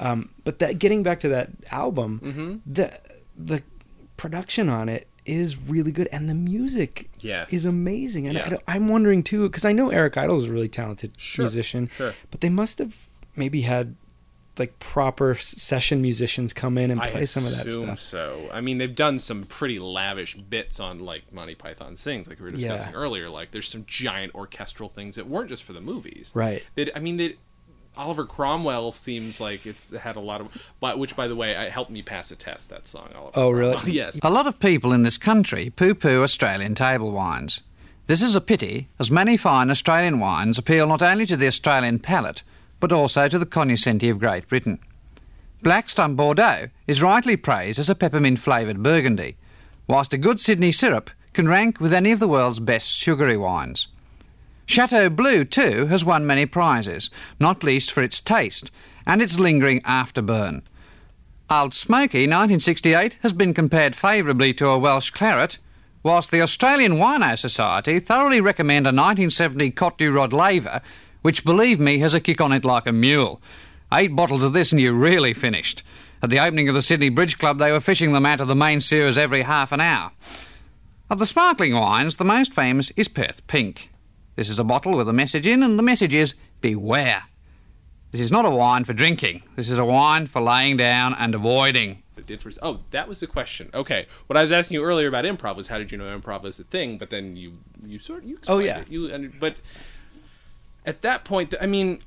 [0.00, 2.60] Um, but that getting back to that album, Mhm.
[2.74, 2.98] the
[3.38, 3.62] the
[4.16, 7.52] production on it is really good, and the music Yes.
[7.52, 8.26] is amazing.
[8.26, 8.56] And Yeah.
[8.66, 11.88] I, I'm wondering too, because I know Eric Idle is a really talented Sure, musician,
[11.96, 12.14] sure.
[12.30, 13.94] but they must have maybe had
[14.58, 17.98] like proper session musicians come in and play some of that assume stuff.
[17.98, 18.48] so.
[18.52, 22.44] I mean, they've done some pretty lavish bits on like Monty Python sings, like we
[22.44, 22.68] were Yeah.
[22.68, 23.28] discussing earlier.
[23.30, 26.32] Like, there's some giant orchestral things that weren't just for the movies.
[26.34, 26.62] Right.
[26.74, 27.38] That I mean, that
[27.96, 30.48] Oliver Cromwell seems like it's had a lot of,
[30.80, 32.70] but which, by the way, it helped me pass a test.
[32.70, 33.06] That song.
[33.14, 33.72] Oliver Oh, really?
[33.74, 33.94] Cromwell.
[33.94, 34.18] yes.
[34.22, 37.60] A lot of people in this country poo poo Australian table wines.
[38.06, 41.98] This is a pity, as many fine Australian wines appeal not only to the Australian
[42.00, 42.42] palate,
[42.82, 44.80] but also to the cognoscenti of Great Britain.
[45.62, 49.36] Black Stump Bordeaux is rightly praised as a peppermint flavoured burgundy,
[49.86, 53.86] whilst a good Sydney syrup can rank with any of the world's best sugary wines.
[54.66, 58.72] Chateau Bleu, too, has won many prizes, not least for its taste
[59.06, 60.62] and its lingering afterburn.
[61.48, 65.58] Old Smoky 1968 has been compared favourably to a Welsh claret,
[66.02, 70.82] whilst the Australian Wino Society thoroughly recommend a 1970 Cote du Rod laver,
[71.22, 73.40] which, believe me, has a kick on it like a mule.
[73.92, 75.82] Eight bottles of this and you're really finished.
[76.22, 78.54] At the opening of the Sydney Bridge Club, they were fishing them out of the
[78.54, 80.12] main sewers every half an hour.
[81.10, 83.90] Of the sparkling wines, the most famous is Perth Pink.
[84.36, 87.24] This is a bottle with a message in, and the message is Beware.
[88.12, 89.42] This is not a wine for drinking.
[89.56, 92.02] This is a wine for laying down and avoiding.
[92.16, 93.68] It did for, oh, that was the question.
[93.74, 96.42] Okay, what I was asking you earlier about improv was how did you know improv
[96.42, 96.98] was a thing?
[96.98, 98.78] But then you you sort you Oh, explained yeah.
[98.80, 98.90] it.
[98.90, 99.56] you and but
[100.84, 102.02] at that point, I mean,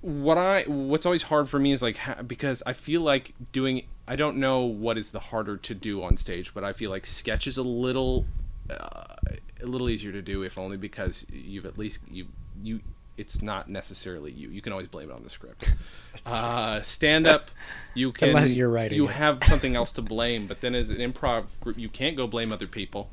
[0.00, 4.16] what I what's always hard for me is like because I feel like doing I
[4.16, 7.46] don't know what is the harder to do on stage, but I feel like sketch
[7.46, 8.26] is a little
[8.68, 9.14] uh,
[9.62, 12.26] a little easier to do if only because you've at least you
[12.62, 12.80] you
[13.18, 14.48] it's not necessarily you.
[14.48, 15.72] You can always blame it on the script.
[16.26, 17.50] Uh, stand up,
[17.94, 19.12] you can Unless you're writing You it.
[19.12, 22.52] have something else to blame, but then as an improv group, you can't go blame
[22.52, 23.08] other people.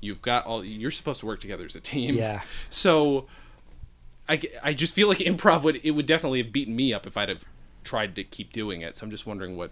[0.00, 0.64] You've got all.
[0.64, 2.16] You're supposed to work together as a team.
[2.16, 2.42] Yeah.
[2.68, 3.26] So,
[4.30, 7.16] I, I just feel like improv would it would definitely have beaten me up if
[7.16, 7.44] I'd have
[7.84, 8.96] tried to keep doing it.
[8.96, 9.70] So I'm just wondering what.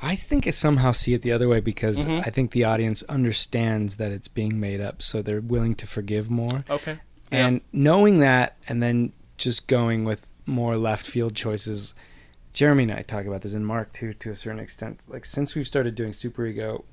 [0.00, 2.20] I think I somehow see it the other way because Mm-hmm.
[2.26, 6.30] I think the audience understands that it's being made up, so they're willing to forgive
[6.30, 6.64] more.
[6.68, 6.98] Okay.
[7.30, 11.94] And knowing that, and then just going with more left field choices.
[12.52, 15.04] Jeremy and I talk about this, and Mark too, to a certain extent.
[15.08, 16.84] Like since we've started doing Superego,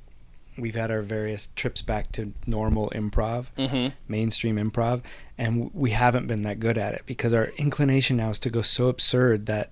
[0.61, 3.93] we've had our various trips back to normal improv, Mm-hmm.
[4.07, 5.01] mainstream improv,
[5.37, 8.61] and we haven't been that good at it because our inclination now is to go
[8.61, 9.71] so absurd that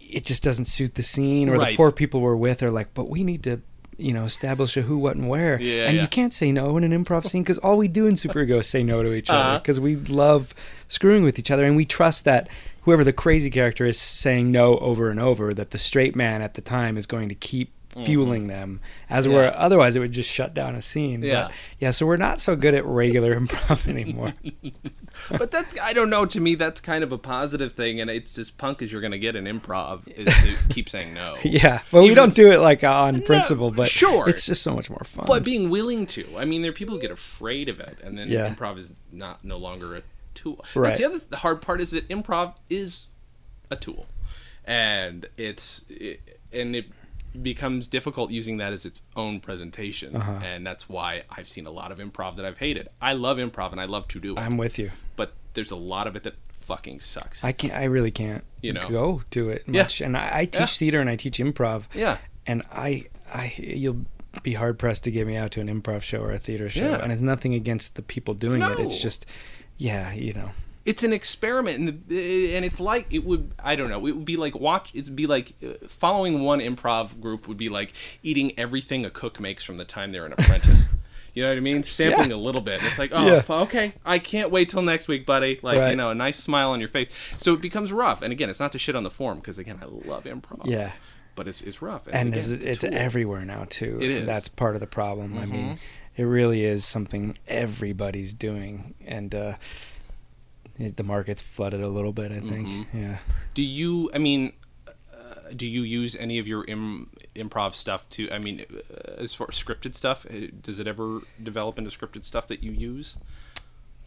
[0.00, 1.70] it just doesn't suit the scene, or Right.
[1.72, 3.60] the poor people we're with are like, but we need to.
[3.98, 6.02] You know, establish a who, what, and where, Yeah, and yeah.
[6.02, 8.66] you can't say no in an improv scene because all we do in Superego is
[8.66, 9.58] say no to each other Uh-huh.
[9.58, 10.54] because we love
[10.88, 12.50] screwing with each other and we trust that
[12.82, 16.52] whoever the crazy character is saying no over and over that the straight man at
[16.52, 17.72] the time is going to keep
[18.04, 19.56] fueling them as it were Mm-hmm.
[19.60, 21.44] Otherwise it would just shut down a scene Yeah.
[21.44, 24.34] but yeah so we're not so good at regular improv anymore
[25.30, 26.26] But that's I don't know.
[26.26, 29.12] To me, that's kind of a positive thing, and it's as punk as you're going
[29.12, 31.36] to get in improv is to keep saying no.
[31.42, 34.28] yeah well we don't if- do it like on principle but sure.
[34.28, 36.26] it's just so much more fun But being willing to.
[36.36, 38.54] I mean, there are people who get afraid of it, and then Yeah.
[38.54, 40.02] improv is not no longer a
[40.34, 40.62] tool.
[40.74, 40.88] Right.
[40.90, 43.06] That's the other hard part is that improv is
[43.70, 44.04] a tool,
[44.66, 46.20] and it's it,
[46.52, 46.86] and it
[47.42, 50.40] becomes difficult using that as its own presentation, Uh-huh.
[50.44, 52.88] and that's why I've seen a lot of improv that I've hated.
[53.00, 55.76] I love improv and I love to do it, i'm with you but there's a
[55.76, 57.44] lot of it that fucking sucks.
[57.44, 58.88] i can't i really can't You know.
[58.88, 59.88] go to it Yeah.
[60.04, 60.66] and i, I teach Yeah.
[60.66, 62.18] theater and i teach improv yeah.
[62.46, 64.04] and I, I, you'll
[64.42, 66.84] be hard pressed to get me out to an improv show or a theater show.
[66.90, 67.02] Yeah.
[67.02, 68.78] And it's nothing against the people doing it.
[68.78, 69.24] It's just,
[69.78, 70.50] yeah, you know,
[70.86, 74.24] it's an experiment and, the, and it's like it would i don't know it would
[74.24, 78.58] be like watch it'd be like uh, following one improv group would be like eating
[78.58, 80.86] everything a cook makes from the time they're an apprentice
[81.34, 83.42] you know what i mean sampling a little bit it's like oh Yeah.
[83.48, 86.80] okay i can't wait till next week buddy like you know a nice smile on
[86.80, 89.38] your face so it becomes rough and again it's not to shit on the form
[89.38, 90.92] because again i love improv yeah.
[91.34, 93.98] but it's, it's rough And again, it's, a it's everywhere now too.
[94.00, 94.16] It is.
[94.18, 94.26] Mm-hmm.
[94.26, 95.36] That's part of the problem.
[95.36, 95.78] I mean,
[96.16, 99.52] it really is something everybody's doing, and uh,
[100.78, 102.32] the market's flooded a little bit.
[102.32, 102.68] I think.
[102.68, 102.98] Mm-hmm.
[102.98, 103.18] Yeah.
[103.54, 104.10] Do you?
[104.14, 104.52] I mean,
[104.88, 108.30] uh, do you use any of your Im- improv stuff to?
[108.30, 112.24] I mean, uh, as far as scripted stuff, uh, does it ever develop into scripted
[112.24, 113.16] stuff that you use?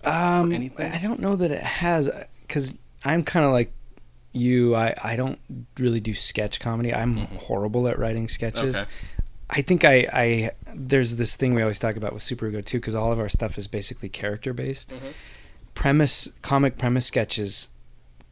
[0.03, 0.91] Um, anything?
[0.91, 2.09] I don't know that it has
[2.47, 3.73] because I'm kind of like
[4.31, 4.75] you.
[4.75, 5.39] I I don't
[5.77, 6.93] really do sketch comedy.
[6.93, 8.75] I'm horrible at writing sketches.
[8.75, 8.83] Mm-hmm.
[8.83, 9.19] Okay.
[9.49, 12.93] I think I, I there's this thing we always talk about with Superego too because
[12.95, 14.91] all of our stuff is basically character based.
[14.91, 15.07] Mm-hmm.
[15.79, 17.69] Premise comic premise sketches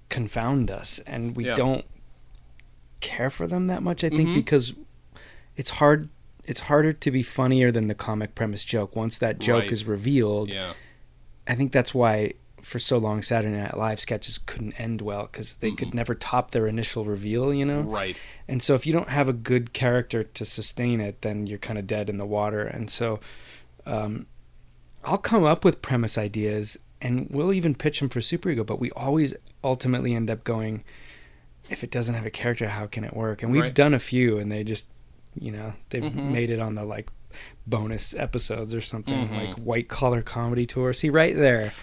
[0.10, 1.56] confound us and we Yeah.
[1.56, 1.86] don't
[3.00, 4.04] care for them that much.
[4.04, 4.36] I think Mhm.
[4.36, 4.74] because
[5.56, 6.10] it's hard.
[6.44, 8.98] It's harder to be funnier than the comic premise joke.
[8.98, 9.72] Once that joke Right.
[9.72, 10.74] is revealed, Yeah.
[11.48, 15.54] I think that's why for so long Saturday Night Live sketches couldn't end well because
[15.56, 17.80] they could never top their initial reveal, you know.
[17.80, 18.18] Right.
[18.50, 21.80] And so if you don't have a good character to sustain it, then you're kind
[21.80, 22.64] of dead in the water.
[22.64, 23.22] And so
[23.86, 24.28] um,
[25.06, 28.92] I'll come up with premise ideas and we'll even pitch them for Superego, but we
[28.92, 30.84] always ultimately end up going,
[31.70, 33.44] if it doesn't have a character, how can it work?
[33.44, 33.74] And we've Right.
[33.76, 34.88] done a few and they just,
[35.40, 36.32] you know, they've Mhm.
[36.32, 37.08] made it on the like
[37.68, 39.36] bonus episodes or something Mhm.
[39.48, 40.94] like white collar comedy tour.
[40.94, 41.74] See right there.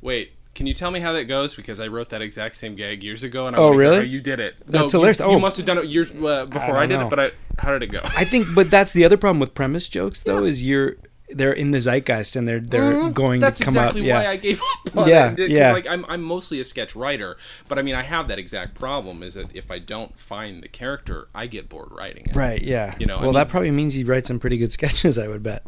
[0.00, 0.32] Wait.
[0.54, 1.54] Can you tell me how that goes?
[1.54, 4.06] Because I wrote that exact same gag years ago, and I Oh, really?
[4.06, 4.56] you did it.
[4.66, 5.20] That's you- hilarious.
[5.20, 5.38] You, Oh.
[5.38, 7.06] must have done it years uh, before I, don't did know.
[7.06, 7.10] it.
[7.10, 8.00] But I, how did it go?
[8.04, 10.96] I think, but that's the other problem with premise jokes, though, is you're
[11.32, 13.40] they're in the zeitgeist and they're they're going Mm-hmm.
[13.40, 14.06] That's to come exactly up.
[14.06, 15.50] Yeah, why I gave up on Yeah, it.
[15.50, 15.72] Yeah.
[15.72, 17.36] like I'm I'm mostly a sketch writer,
[17.68, 20.68] but I mean I have that exact problem is that if I don't find the
[20.68, 22.34] character, I get bored writing it.
[22.36, 22.60] right.
[22.60, 25.18] Yeah, You know, I well, that probably means you'd write some pretty good sketches.
[25.18, 25.64] I would bet.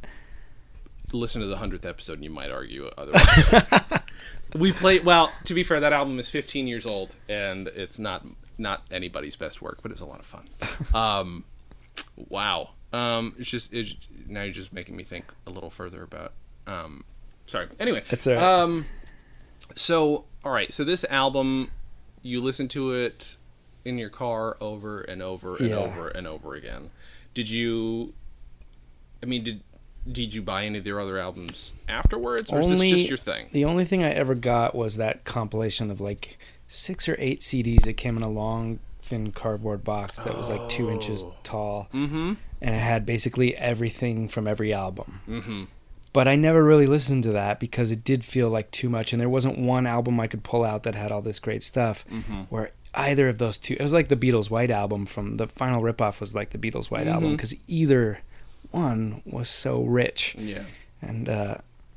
[1.13, 3.55] Listen to the hundredth episode, and you might argue otherwise.
[4.57, 5.31] we played well.
[5.45, 9.61] To be fair, that album is 15 years old, and it's not not anybody's best
[9.61, 10.49] work, but it was a lot of fun.
[10.95, 11.45] Um,
[12.17, 12.71] wow.
[12.93, 16.33] Um, it's just it's, now you're just making me think a little further about.
[16.67, 17.05] Um,
[17.47, 17.69] sorry.
[17.81, 18.43] Anyway, That's all right.
[18.43, 18.87] Um,
[19.75, 20.73] so all right.
[20.73, 21.71] So this album,
[22.23, 23.37] you listen to it
[23.85, 25.77] in your car over and over and Yeah.
[25.77, 26.91] over and over again.
[27.35, 28.13] Did you?
[29.23, 29.63] I mean, did
[30.11, 33.47] did you buy any of their other albums afterwards, or is this just your thing?
[33.53, 37.85] The only thing I ever got was that compilation of like six or eight CDs
[37.85, 41.35] that came in a long, thin cardboard box that was like two inches Oh.
[41.45, 42.33] tall, Mm-hmm.
[42.63, 45.21] And it had basically everything from every album.
[45.29, 45.65] Mm-hmm.
[46.13, 49.21] But I never really listened to that because it did feel like too much, and
[49.21, 52.05] there wasn't one album I could pull out that had all this great stuff.
[52.11, 52.43] Mm-hmm.
[52.51, 55.83] Where either of those two, it was like the Beatles' White album from the final
[55.83, 57.37] ripoff was like the Beatles' White album Mhm.
[57.37, 58.21] because either
[58.71, 60.35] one was so rich.
[60.39, 60.65] Yeah.
[61.01, 61.57] And uh,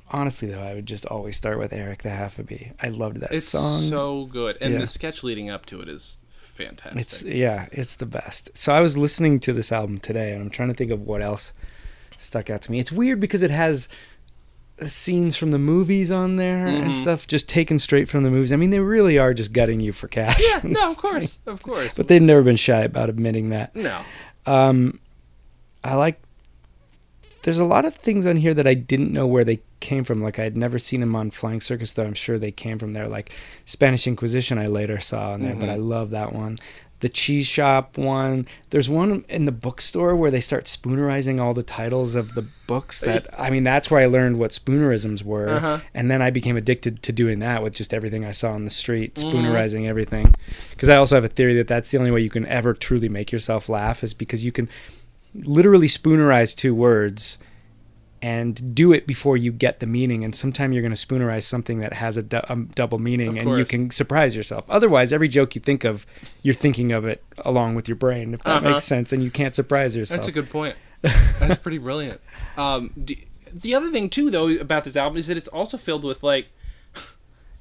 [0.10, 2.71] honestly, though, I would just always start with Eric the Half-a-Bee.
[2.82, 3.36] I loved that song.
[3.36, 3.82] It's song.
[3.82, 4.80] so good, and Yeah.
[4.80, 6.17] the sketch leading up to it is
[6.56, 7.00] fantastic.
[7.02, 8.56] It's yeah, it's the best.
[8.58, 11.22] So I was listening to this album today, and I'm trying to think of what
[11.22, 11.54] else
[12.18, 12.80] stuck out to me.
[12.80, 13.88] It's weird because it has
[14.82, 16.96] scenes from the movies on there and Mhm.
[16.96, 18.52] stuff, just taken straight from the movies.
[18.52, 20.41] I mean, they really are just gutting you for cash.
[20.41, 21.94] yeah, no, of course, of course.
[21.96, 23.74] But they've never been shy about admitting that.
[23.76, 24.02] no,
[24.46, 25.00] Um,
[25.84, 26.20] I like.
[27.45, 30.19] There's a lot of things on here that I didn't know where they came from.
[30.19, 32.93] Like I had never seen them on Flying Circus, though I'm sure they came from
[32.93, 33.08] there.
[33.08, 33.31] Like
[33.65, 35.73] Spanish Inquisition, I later saw on there, but Mhm.
[35.73, 36.58] I love that one.
[37.01, 38.47] The cheese shop one.
[38.71, 43.01] There's one in the bookstore where they start spoonerizing all the titles of the books.
[43.01, 45.79] That I mean, that's where I learned what spoonerisms were, Uh-huh.
[45.93, 48.71] and then I became addicted to doing that with just everything I saw on the
[48.71, 49.31] street, Mhm.
[49.31, 50.34] spoonerizing everything.
[50.71, 53.10] Because I also have a theory that that's the only way you can ever truly
[53.10, 54.67] make yourself laugh is because you can
[55.43, 57.38] literally spoonerize two words
[58.21, 61.80] and do it before you get the meaning and sometime you're going to spoonerize something
[61.80, 65.54] that has a, du- a double meaning and you can surprise yourself otherwise every joke
[65.54, 66.06] you think of
[66.41, 68.71] you're thinking of it along with your brain if that Uh-huh.
[68.71, 70.76] makes sense and you can't surprise yourself that's a good point.
[71.39, 72.19] That's pretty brilliant.
[72.58, 76.04] Um, d- the other thing too, though, about this album is that it's also filled
[76.04, 76.48] with like,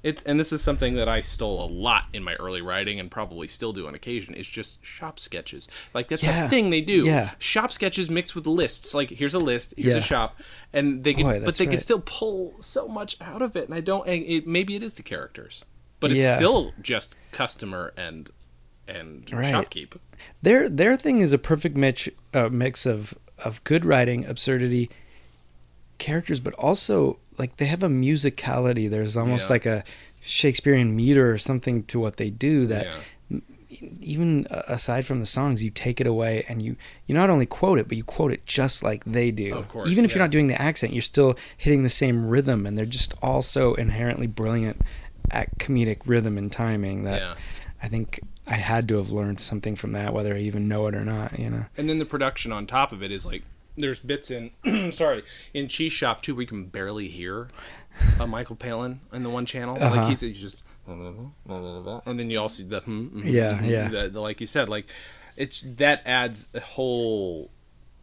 [0.05, 3.11] it's and this is something that I stole a lot in my early writing and
[3.11, 4.35] probably still do on occasion.
[4.35, 5.67] Is just shop sketches.
[5.93, 6.45] Like that's Yeah.
[6.45, 7.05] a thing they do.
[7.07, 7.31] Yeah.
[7.41, 8.95] Shop sketches mixed with lists.
[8.95, 9.99] Like here's a list, here's Yeah.
[9.99, 10.41] a shop,
[10.73, 11.81] and they could, Boy, but they could right.
[11.81, 13.65] still pull so much out of it.
[13.65, 14.07] And I don't.
[14.07, 15.65] And it, maybe it is the characters,
[15.99, 16.37] but it's Yeah.
[16.37, 18.31] still just customer and
[18.87, 19.55] and Right.
[19.55, 19.97] shopkeep.
[20.43, 24.91] their their thing is a perfect mix uh, mix of of good writing absurdity
[25.99, 29.53] characters but also like they have a musicality there's almost Yeah.
[29.55, 29.85] like a
[30.23, 32.87] shakespearean meter or something to what they do that
[33.31, 33.39] yeah.
[34.01, 36.77] even uh, aside from the songs, you take it away and you
[37.07, 39.55] you not only quote it, but you quote it just like they do.
[39.55, 42.67] Of course, even if you're not doing the accent, you're still hitting the same rhythm,
[42.67, 44.81] and they're just all so inherently brilliant
[45.31, 47.35] at comedic rhythm and timing that Yeah.
[47.83, 50.95] I think I had to have learned something from that, whether I even know it
[50.95, 51.39] or not.
[51.39, 51.67] You know.
[51.77, 53.43] and then the production on top of it is like
[53.77, 54.51] there's bits in
[54.93, 57.49] sorry in cheese shop too we can barely hear
[58.21, 59.77] uh, Michael Palin in the one channel.
[59.81, 59.95] Uh-huh.
[59.97, 63.89] Like he's, he's just, and then you also the hmm, hmm, Yeah, hmm, yeah.
[63.89, 64.87] the- the- like you said, like
[65.37, 67.51] it's that adds a whole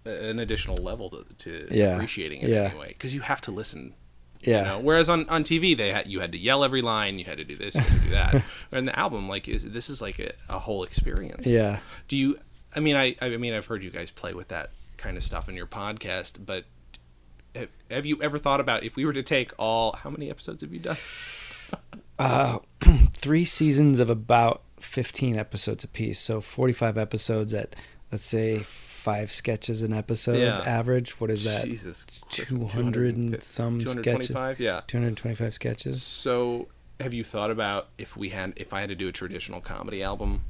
[0.05, 2.63] an additional level to, to Yeah, appreciating it yeah.
[2.63, 3.93] anyway because you have to listen.
[4.41, 4.57] Yeah.
[4.57, 4.79] You know?
[4.79, 7.43] Whereas on, on TV, they had, you had to yell every line, you had to
[7.43, 8.43] do this, you had to do that.
[8.71, 11.45] and the album, like, is this is like a, a whole experience.
[11.45, 11.79] Yeah.
[12.07, 12.39] Do you?
[12.75, 15.49] I mean, I I mean, I've heard you guys play with that kind of stuff
[15.49, 16.65] in your podcast, but
[17.89, 19.93] have, you ever thought about if we were to take all?
[19.93, 20.97] How many episodes have you done?
[22.19, 22.59] Uh,
[23.13, 26.19] three seasons of about 15 episodes apiece.
[26.19, 27.75] So 45 episodes at,
[28.11, 30.59] let's say, five sketches an episode Yeah.
[30.59, 31.19] average.
[31.19, 31.65] What is that?
[31.65, 34.03] Jesus, 200 and some sketches.
[34.03, 34.81] 225, yeah.
[34.85, 36.03] 225 sketches.
[36.03, 36.67] So,
[36.99, 40.03] have you thought about if we had if I had to do a traditional comedy
[40.03, 40.43] album,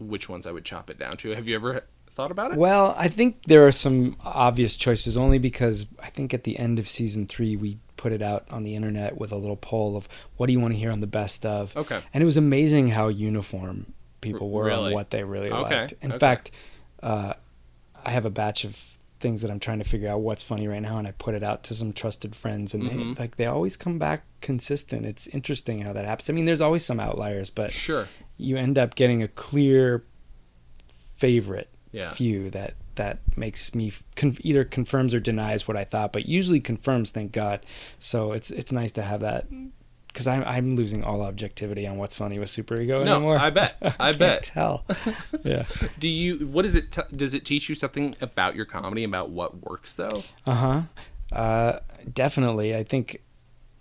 [0.00, 1.30] which ones I would chop it down to?
[1.30, 1.84] Have you ever
[2.16, 2.56] thought about it?
[2.58, 6.78] Well, I think there are some obvious choices only because I think at the end
[6.80, 10.08] of season three, we put it out on the internet with a little poll of
[10.36, 11.76] what do you want to hear on the best of.
[11.76, 12.00] Okay.
[12.12, 14.88] And it was amazing how uniform people were Really?
[14.88, 15.94] on what they really Okay, liked.
[16.02, 16.18] In okay.
[16.18, 16.50] fact,
[17.02, 17.34] uh,
[18.04, 18.80] I have a batch of
[19.18, 21.42] things that I'm trying to figure out what's funny right now, and I put it
[21.42, 23.14] out to some trusted friends, and Mm-hmm.
[23.14, 25.06] they, like they always come back consistent.
[25.06, 26.28] It's interesting how that happens.
[26.28, 28.08] I mean, there's always some outliers, but Sure.
[28.36, 30.04] you end up getting a clear
[31.16, 32.10] favorite Yeah.
[32.10, 36.60] few that that makes me con- either confirms or denies what I thought, but usually
[36.60, 37.10] confirms.
[37.10, 37.60] Thank God.
[37.98, 39.46] So it's it's nice to have that
[40.08, 43.38] because I'm I'm losing all objectivity on what's funny with Superego No, anymore.
[43.38, 43.76] I bet.
[44.00, 44.42] I bet.
[44.44, 44.84] tell.
[45.44, 45.64] yeah.
[45.98, 46.46] Do you?
[46.46, 46.92] What is it?
[46.92, 50.22] T- does it teach you something about your comedy about what works though?
[50.46, 50.82] Uh-huh.
[51.32, 51.80] Uh
[52.12, 52.74] Definitely.
[52.76, 53.22] I think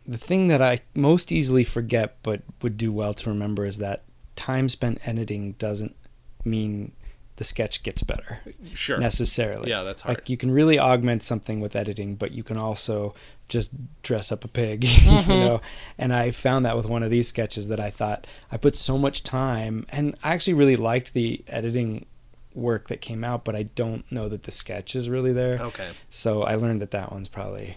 [0.08, 4.04] the thing that I most easily forget but would do well to remember is that
[4.36, 5.96] time spent editing doesn't
[6.44, 6.92] mean
[7.38, 8.40] the sketch gets better.
[8.74, 8.98] Sure.
[8.98, 9.70] necessarily.
[9.70, 10.18] Yeah, that's hard.
[10.18, 13.14] Like you can really augment something with editing, but you can also
[13.50, 13.72] just
[14.04, 15.32] dress up a pig, Mm-hmm.
[15.32, 15.62] you know.
[15.98, 18.98] And I found that with one of these sketches that I thought I put so
[18.98, 22.06] much time, and I actually really liked the editing
[22.54, 25.60] work that came out, but I don't know that the sketch is really there.
[25.60, 25.90] Okay.
[26.10, 27.76] So I learned that that one's probably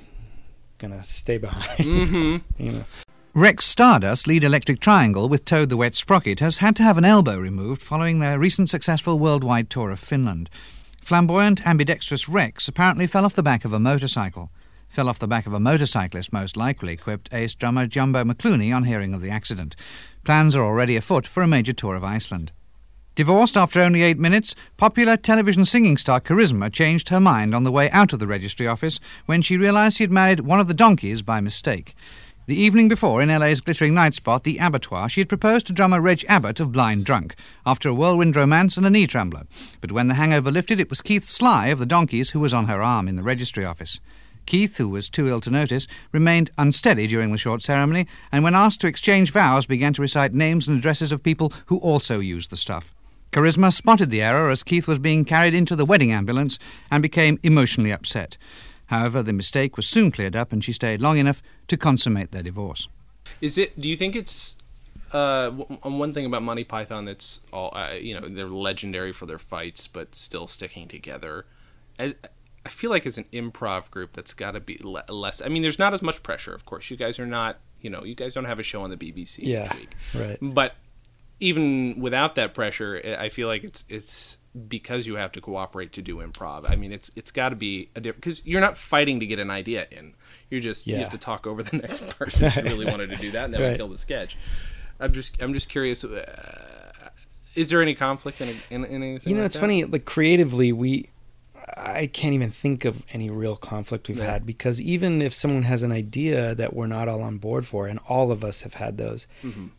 [0.79, 1.67] gonna stay behind.
[1.81, 2.37] Mm-hmm.
[2.63, 2.85] you know.
[3.35, 7.05] Rex Stardust, lead Electric Triangle with Toad the Wet Sprocket, has had to have an
[7.05, 10.49] elbow removed following their recent successful worldwide tour of Finland.
[11.03, 14.51] Flamboyant, ambidextrous Rex apparently fell off the back of a motorcycle.
[14.89, 18.85] Fell off the back of a motorcyclist, most likely, quipped ace drummer Jumbo McClooney on
[18.85, 19.77] hearing of the accident.
[20.25, 22.51] Plans are already afoot for a major tour of Iceland.
[23.15, 27.73] Divorced after only eight minutes, popular television singing star Charisma changed her mind on the
[27.73, 30.75] way out of the registry office when she realised she had married one of the
[30.75, 31.95] donkeys by mistake.
[32.49, 36.01] The evening before, in LA's glittering night spot, the Abattoir, she had proposed to drummer
[36.01, 37.35] Reg Abbott of Blind Drunk,
[37.67, 39.43] after a whirlwind romance and a knee trembler.
[39.83, 42.65] But when the hangover lifted, it was Keith Sly of the Donkeys who was on
[42.65, 44.01] her arm in the registry office.
[44.47, 48.55] Keith, who was too ill to notice, remained unsteady during the short ceremony, and when
[48.55, 52.51] asked to exchange vows, began to recite names and addresses of people who also used
[52.51, 52.95] the stuff.
[53.31, 56.59] Charisma spotted the error as Keith was being carried into the wedding ambulance
[56.91, 58.39] and became emotionally upset.
[58.89, 62.43] However, the mistake was soon cleared up and she stayed long enough to consummate their
[62.43, 62.89] divorce.
[63.41, 63.79] Is it?
[63.81, 64.57] Do you think it's?
[65.13, 69.25] Uh, w- one thing about Monty Python that's all uh, you know they're legendary for
[69.27, 71.47] their fights, but still sticking together.
[71.99, 72.15] As
[72.67, 75.41] I feel like as an improv group, that's got to be le- less.
[75.41, 76.53] I mean, there's not as much pressure.
[76.55, 77.59] Of course, you guys are not.
[77.81, 79.95] You know, you guys don't have a show on the BBC Yeah, each week.
[80.15, 80.39] right.
[80.43, 80.75] But
[81.41, 85.93] even without that pressure, I I feel like it's it's because you have to cooperate
[85.95, 86.69] to do improv.
[86.69, 89.39] I mean, it's it's got to be a different because you're not fighting to get
[89.39, 90.15] an idea in.
[90.51, 93.17] You're just you have to talk over the next person if you really wanted to
[93.17, 93.77] do that, and that would Right.
[93.77, 94.37] kill the sketch.
[95.01, 96.05] I'm just I'm just curious.
[96.05, 97.11] Uh,
[97.55, 99.31] is there any conflict in, in, in anything?
[99.31, 99.61] You know, like it's that?
[99.61, 99.85] funny.
[99.85, 101.09] Like creatively, we
[101.77, 104.33] I can't even think of any real conflict we've Yeah.
[104.33, 107.87] had because even if someone has an idea that we're not all on board for,
[107.87, 109.27] and all of us have had those,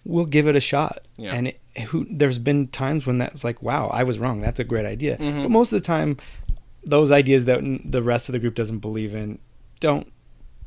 [0.05, 0.99] we'll give it a shot.
[1.13, 1.21] Mm-hmm.
[1.23, 1.33] Yeah.
[1.33, 4.41] And it, who there's been times when that was like, wow, I was wrong.
[4.41, 5.17] That's a great idea.
[5.17, 5.41] Mm-hmm.
[5.43, 6.17] But most of the time,
[6.83, 9.39] those ideas that the rest of the group doesn't believe in
[9.79, 10.11] don't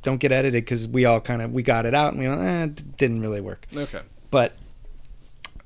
[0.02, 2.40] don't get edited because we all kind of we got it out and we went,
[2.40, 4.00] eh, it didn't really work Okay.
[4.30, 4.54] but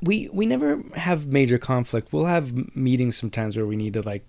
[0.03, 2.13] we we never have major conflict.
[2.13, 4.27] We'll have meetings sometimes where we need to like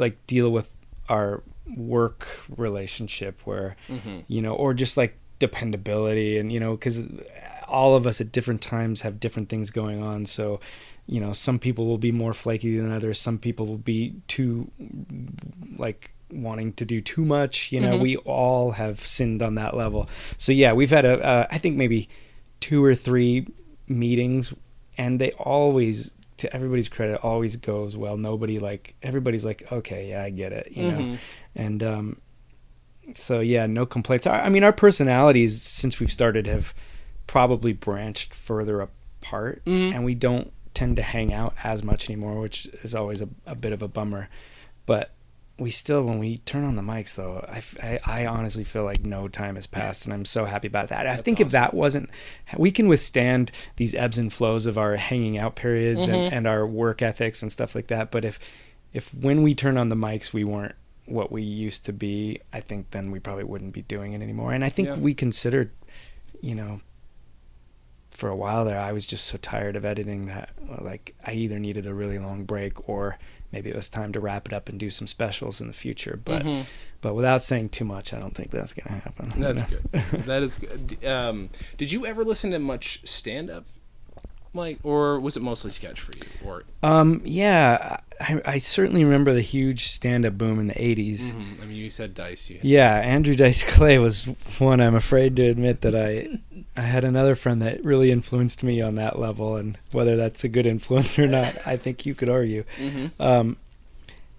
[0.00, 0.76] like deal with
[1.08, 1.42] our
[1.76, 2.26] work
[2.56, 3.76] relationship where
[4.28, 7.08] you know or just like dependability and you know cuz
[7.66, 10.26] all of us at different times have different things going on.
[10.26, 10.60] So
[11.06, 13.18] you know some people will be more flaky than others.
[13.20, 14.70] Some people will be too
[15.76, 17.72] like wanting to do too much.
[17.72, 20.08] You know we all have sinned on that level.
[20.36, 22.08] So yeah we've had a uh, i think maybe
[22.60, 23.46] two or three
[23.88, 24.54] meetings
[24.96, 30.22] and they always to everybody's credit always goes well nobody like everybody's like okay yeah
[30.22, 31.18] i get it you know
[31.54, 32.16] and um
[33.12, 34.26] so yeah, no complaints.
[34.26, 36.74] I, I mean, our personalities since we've started have
[37.26, 39.62] probably branched further apart,
[39.94, 43.54] and we don't tend to hang out as much anymore, which is always a, a
[43.54, 44.28] bit of a bummer.
[44.86, 45.12] But
[45.58, 47.44] we still, when we turn on the mics, though,
[47.80, 51.06] I I honestly feel like no time has passed, and I'm so happy about that.
[51.06, 52.10] I think if that wasn't,
[52.56, 56.34] we can withstand these ebbs and flows of our hanging out periods and, mm-hmm.
[56.34, 58.10] and our work ethics and stuff like that.
[58.10, 58.40] But if,
[58.92, 60.74] if when we turn on the mics, we weren't
[61.06, 64.52] what we used to be, I think then we probably wouldn't be doing it anymore.
[64.52, 64.96] And I think Yeah.
[64.96, 65.70] we considered,
[66.40, 66.80] you know,
[68.10, 70.50] for a while there, I was just so tired of editing that
[70.80, 73.18] like I either needed a really long break or
[73.54, 76.18] maybe it was time to wrap it up and do some specials in the future.
[76.22, 76.44] But
[77.00, 79.30] but without saying too much, I don't think that's gonna happen.
[79.40, 79.82] That's good.
[80.26, 81.04] That is good.
[81.06, 83.64] Um, did you ever listen to much stand up?
[84.56, 86.22] Like, or was it mostly sketch for you?
[86.48, 91.32] Or Um, yeah, I, I certainly remember the huge stand-up boom in the '80s.
[91.32, 91.60] Mhm.
[91.60, 92.48] I mean, you said Dice.
[92.50, 94.26] You Yeah, Andrew Dice Clay was
[94.60, 94.80] one.
[94.80, 96.38] I'm afraid to admit that I,
[96.76, 100.48] I had another friend that really influenced me on that level, and whether that's a
[100.48, 102.64] good influence or not, I think you could argue.
[103.20, 103.56] Um,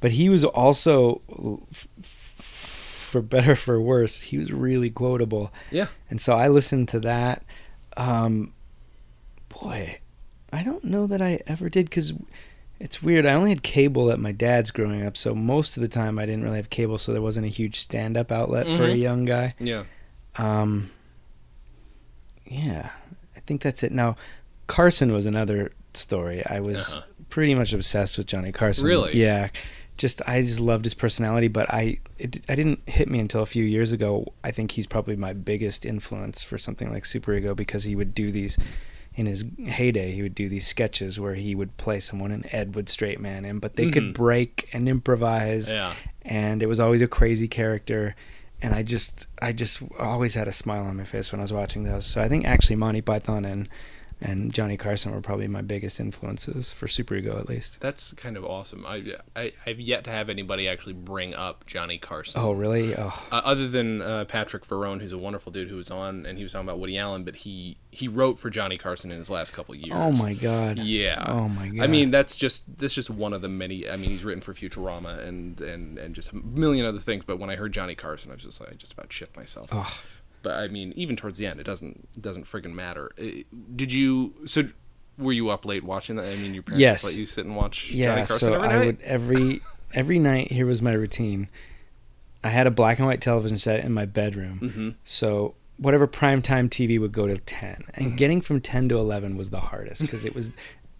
[0.01, 1.21] but he was also,
[1.69, 5.87] f- for better or for worse, he was really quotable, yeah.
[6.09, 7.43] and so I listened to that.
[7.95, 8.51] Um,
[9.47, 9.99] boy,
[10.51, 12.11] I don't know that I ever did because
[12.79, 13.25] it's weird.
[13.25, 16.25] I only had cable at my dad's growing up, so most of the time I
[16.25, 18.99] didn't really have cable, so there wasn't a huge stand-up outlet for a Mhm.
[18.99, 19.55] young guy.
[19.59, 19.83] Yeah.
[20.37, 20.91] Um,
[22.45, 22.89] yeah,
[23.35, 23.91] I think that's it.
[23.91, 24.15] Now,
[24.67, 26.45] Carson was another story.
[26.45, 27.03] I was Uh-huh.
[27.29, 28.85] pretty much obsessed with Johnny Carson.
[28.85, 29.17] Really?
[29.19, 29.49] Yeah.
[29.97, 33.45] Just I just loved his personality, but I it I didn't hit me until a
[33.45, 34.33] few years ago.
[34.43, 38.29] I think he's probably my biggest influence for something like Superego because he would do
[38.31, 38.57] these
[39.15, 40.11] in his heyday.
[40.11, 43.45] He would do these sketches where he would play someone and Ed would straight man
[43.45, 43.93] him, but they Mhm.
[43.93, 45.93] could break and improvise Yeah.
[46.23, 48.17] and it was always a crazy character
[48.65, 51.53] and i just i just always had a smile on my face when i was
[51.53, 52.05] watching those.
[52.05, 53.69] So i think actually monty python and
[54.21, 58.45] and johnny carson were probably my biggest influences for superego at least That's kind of
[58.45, 58.85] awesome.
[58.85, 62.39] I, I I've yet to have anybody actually bring up Johnny Carson.
[62.41, 65.91] oh really oh Uh, other than uh, Patric Verrone, who's a wonderful dude who was
[65.91, 69.11] on, and he was talking about Woody Allen, but he he wrote for Johnny Carson
[69.11, 69.97] in his last couple of years.
[69.99, 71.23] oh my god Yeah.
[71.27, 73.89] oh my god I mean, that's just that's just one of the many.
[73.89, 77.23] I mean, he's written for Futurama and and and just a million other things.
[77.25, 79.67] But when I heard Johnny Carson, I was just like, I just about shit myself.
[79.71, 79.91] Ugh.
[80.45, 83.11] But I mean, even towards the end, it doesn't doesn't friggin' matter.
[83.19, 83.43] Uh,
[83.75, 84.33] Did you?
[84.45, 84.69] So,
[85.17, 86.27] were you up late watching that?
[86.27, 87.03] I mean, your parents Yes.
[87.03, 89.61] let you sit and watch yeah so every i would every
[89.93, 91.47] every night here was my routine
[92.43, 94.89] i had a black and white television set in my bedroom Mm-hmm.
[95.05, 98.15] so whatever primetime tv would go to 10 and Mm-hmm.
[98.17, 100.51] getting from 10 to 11 was the hardest because it was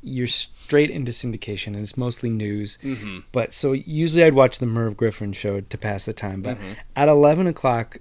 [0.02, 3.20] you're straight into syndication and it's mostly news Mm-hmm.
[3.34, 6.74] but so usually i'd watch the merv griffin show to pass the time but Mm-hmm.
[6.96, 7.98] at 11 o'clock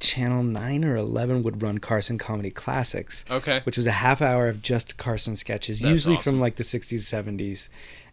[0.00, 3.60] channel 9 or 11 would run carson comedy classics Okay.
[3.64, 6.32] which was a half hour of just Carson sketches, That's usually awesome.
[6.34, 7.68] from like the 60s, 70s.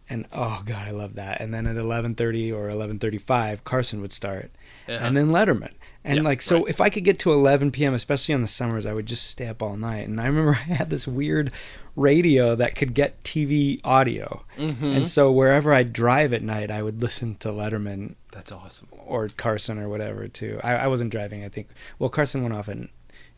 [0.10, 1.42] And oh god, I love that.
[1.42, 4.52] And then at 11:30 or 11:35, Carson would start.
[4.88, 5.06] Yeah.
[5.06, 5.74] And then Letterman.
[6.04, 6.70] And Yeah, like so right.
[6.70, 9.48] if I could get to 11 p.m., especially in the summers, I would just stay
[9.48, 10.08] up all night.
[10.08, 11.52] And I remember I had this weird
[11.98, 14.46] radio that could get TV audio.
[14.58, 14.86] Mm-hmm.
[14.86, 18.88] And so wherever I'd drive at night, I would listen to Letterman That's awesome.
[18.92, 20.62] or Carson or whatever too.
[20.64, 21.68] I, I wasn't driving, I think.
[22.00, 22.90] Well, Carson went off in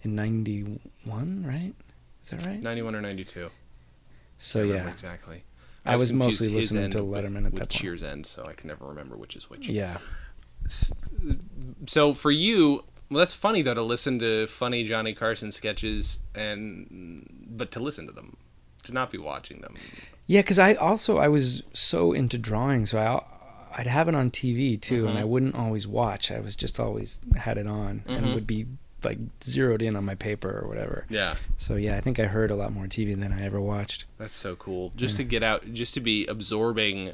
[0.02, 1.74] in 91, right?
[2.24, 2.62] Is that right?
[2.62, 3.50] Ninety-one or ninety-two.
[4.38, 4.88] So I yeah.
[4.88, 5.44] exactly.
[5.90, 7.70] I was confused mostly listening to with- Letterman at with that point.
[7.70, 9.68] Cheers end, so I can never remember which is which.
[9.68, 9.98] Yeah.
[11.88, 17.26] So for you, well, that's funny though to listen to funny Johnny Carson sketches and
[17.50, 18.38] but to listen to them,
[18.84, 19.76] to not be watching them.
[20.28, 23.24] Yeah, because I also I was so into drawing, so I
[23.80, 25.18] I'd have it on TV too, and mm-hmm.
[25.18, 26.32] I wouldn't always watch.
[26.32, 28.34] I was just always had it on and mm-hmm.
[28.34, 28.68] would be
[29.04, 31.06] like zeroed in on my paper or whatever.
[31.10, 34.06] Yeah, So yeah, I think I heard a lot more TV than I ever watched.
[34.18, 34.92] that's so cool.
[34.96, 37.14] Just to get out, just to be absorbing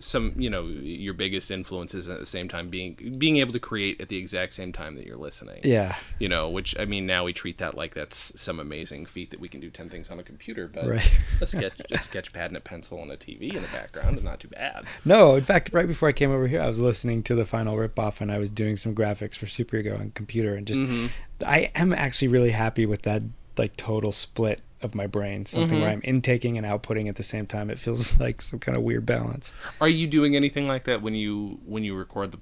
[0.00, 3.60] some, you know, your biggest influences and at the same time being being able to
[3.60, 5.60] create at the exact same time that you're listening.
[5.62, 5.94] Yeah.
[6.18, 9.40] You know, which I mean, now we treat that like that's some amazing feat that
[9.40, 11.12] we can do ten things on a computer, but Right.
[11.40, 14.24] a sketch, a sketch pad and a pencil and a TV in the background is
[14.24, 14.84] not too bad.
[15.04, 17.76] No, in fact, right before I came over here, I was listening to the final
[17.76, 21.08] ripoff, and I was doing some graphics for Superego on computer, and just mm-hmm.
[21.44, 23.22] I am actually really happy with that
[23.56, 27.46] like total split of my brain, something where I'm intaking and outputting at the same
[27.46, 27.68] time.
[27.70, 29.52] It feels like some kind of weird balance.
[29.80, 32.38] Are you doing anything like that when you when you record the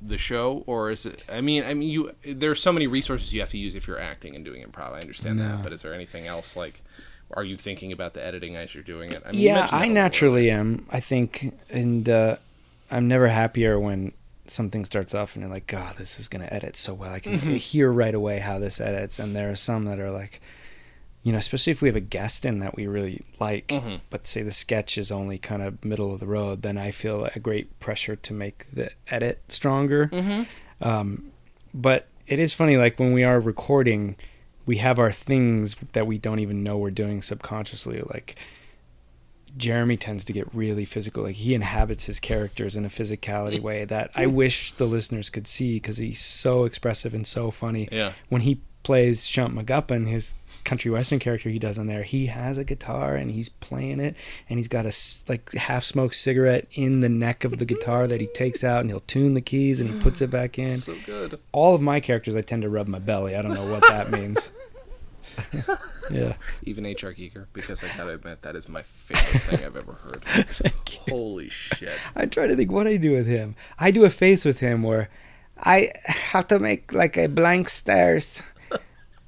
[0.00, 1.24] the show, or is it?
[1.30, 3.86] I mean, I mean, you there are so many resources you have to use if
[3.86, 4.92] you're acting and doing improv.
[4.92, 5.44] I understand No.
[5.48, 6.82] that, but is there anything else like?
[7.32, 9.22] Are you thinking about the editing as you're doing it?
[9.26, 10.86] I mean, yeah, I naturally am.
[10.90, 12.36] I think, and uh,
[12.90, 14.12] I'm never happier when
[14.46, 17.12] something starts off and you're like, God, this is gonna edit so well.
[17.12, 17.54] I can mm-hmm.
[17.54, 19.18] hear right away how this edits.
[19.18, 20.40] And there are some that are like,
[21.22, 23.96] you know, especially if we have a guest in that we really like, mm-hmm.
[24.10, 27.28] but say the sketch is only kind of middle of the road, then I feel
[27.34, 30.08] a great pressure to make the edit stronger.
[30.08, 30.86] Mm-hmm.
[30.86, 31.32] Um,
[31.72, 34.16] but it is funny, like when we are recording,
[34.66, 38.02] we have our things that we don't even know we're doing subconsciously.
[38.02, 38.36] Like
[39.56, 41.24] Jeremy tends to get really physical.
[41.24, 43.62] Like he inhabits his characters in a physicality mm.
[43.62, 44.32] way that I mm.
[44.32, 47.88] wish the listeners could see because he's so expressive and so funny.
[47.92, 48.12] Yeah.
[48.28, 50.34] When he plays Shunt McGuppin, his
[50.64, 54.16] country western character he does on there, he has a guitar and he's playing it,
[54.48, 54.92] and he's got a
[55.28, 58.90] like half smoked cigarette in the neck of the guitar that he takes out, and
[58.90, 60.76] he'll tune the keys and he puts it back in.
[60.76, 61.38] So good.
[61.52, 63.34] All of my characters, I tend to rub my belly.
[63.36, 64.52] I don't know what that means.
[66.10, 66.34] yeah.
[66.62, 70.24] Even HR Giger, because I gotta admit that is my favorite thing I've ever heard.
[71.08, 71.98] Holy shit.
[72.14, 73.56] I try to think what I do with him.
[73.78, 75.08] I do a face with him where
[75.58, 78.42] I have to make like a blank stares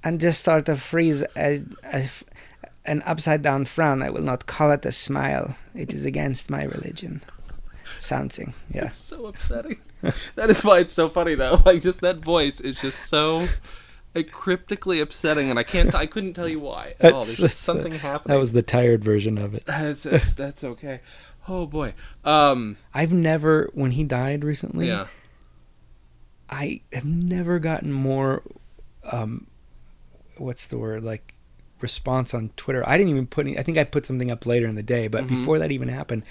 [0.05, 2.09] and just start to freeze a, a,
[2.85, 4.03] an upside down frown.
[4.03, 5.57] I will not call it a smile.
[5.75, 7.23] It is against my religion.
[7.99, 8.87] Something, yeah.
[8.87, 9.79] It's so upsetting.
[10.35, 11.61] that is why it's so funny though.
[11.65, 13.49] Like just that voice is just so
[14.23, 15.95] cryptically upsetting, and I can't.
[15.95, 16.95] I couldn't tell you why.
[17.01, 17.23] At all.
[17.25, 18.35] There's just something happening.
[18.35, 19.65] That was the tired version of it.
[19.67, 21.01] That's, that's that's okay.
[21.49, 21.95] Oh boy.
[22.25, 22.77] Um.
[22.95, 25.07] I've never, when he died recently, Yeah.
[26.49, 28.43] I have never gotten more
[29.11, 29.47] um
[30.39, 31.35] what's the word like
[31.81, 32.87] response on Twitter.
[32.89, 35.09] I didn't even put any I think I put something up later in the day,
[35.09, 35.35] but Mm-hmm.
[35.41, 36.23] before that even happened,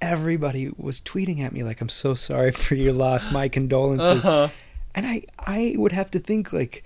[0.00, 4.26] everybody was tweeting at me like I'm so sorry for your loss, my condolences.
[4.26, 4.48] Uh-huh.
[4.94, 6.84] And I I would have to think like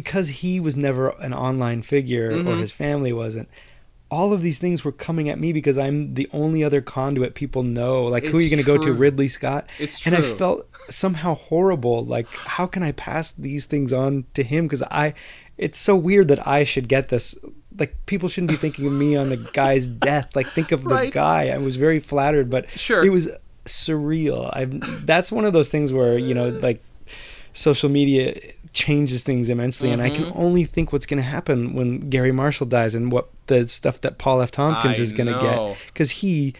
[0.00, 2.60] because he was never an online figure or Mhm.
[2.60, 3.48] his family wasn't
[4.08, 7.64] all of these things were coming at me because I'm the only other conduit people
[7.64, 8.04] know.
[8.04, 8.92] Like, who are you going to go to?
[8.92, 9.68] Ridley Scott?
[9.80, 10.14] It's true.
[10.14, 12.04] And I felt somehow horrible.
[12.04, 14.66] Like, how can I pass these things on to him?
[14.66, 15.14] Because I,
[15.58, 17.34] it's so weird that I should get this.
[17.76, 20.36] Like, people shouldn't be thinking of me on the guy's death.
[20.36, 21.12] Like, think of the Right.
[21.12, 21.48] guy.
[21.48, 23.04] I was very flattered, but Sure.
[23.04, 23.28] it was
[23.64, 24.48] surreal.
[24.54, 24.66] I
[25.04, 26.80] that's one of those things where you know, like,
[27.56, 28.38] social media
[28.72, 30.38] changes things immensely, and I can Mm-hmm.
[30.38, 34.18] only think what's going to happen when Garry Marshall dies and what the stuff that
[34.18, 34.50] Paul F.
[34.50, 36.54] Tompkins I is going to get because he.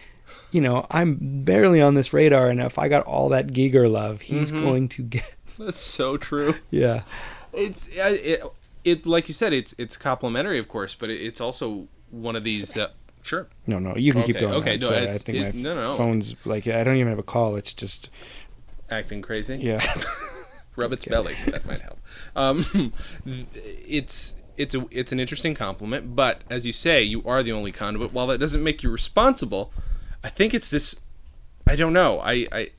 [0.49, 4.21] You know, I'm barely on this radar, and if I got all that Giger love,
[4.21, 4.63] he's Mm-hmm.
[4.63, 5.35] going to get.
[5.59, 6.55] That's so true.
[6.71, 7.01] Yeah,
[7.51, 8.41] It's it,
[8.85, 9.51] it like you said.
[9.51, 12.77] It's it's complimentary, of course, but it, it's also one of these.
[12.77, 12.87] Uh,
[13.23, 13.47] sure.
[13.67, 14.53] no, no, you can keep going.
[14.53, 14.89] okay, no.
[14.89, 15.95] I think it- my no, no.
[15.97, 17.57] phone's like I don't even have a call.
[17.57, 18.09] It's just
[18.89, 19.57] Acting crazy.
[19.57, 19.85] yeah.
[20.77, 21.35] rub its belly.
[21.47, 21.99] That might help.
[22.35, 22.93] Um,
[23.25, 27.71] it's it's a it's an interesting compliment, but as you say, you are the only
[27.71, 28.13] conduit.
[28.13, 29.73] While that doesn't make you responsible,
[30.23, 31.01] I think it's this.
[31.65, 32.19] I don't know.
[32.19, 32.69] I I,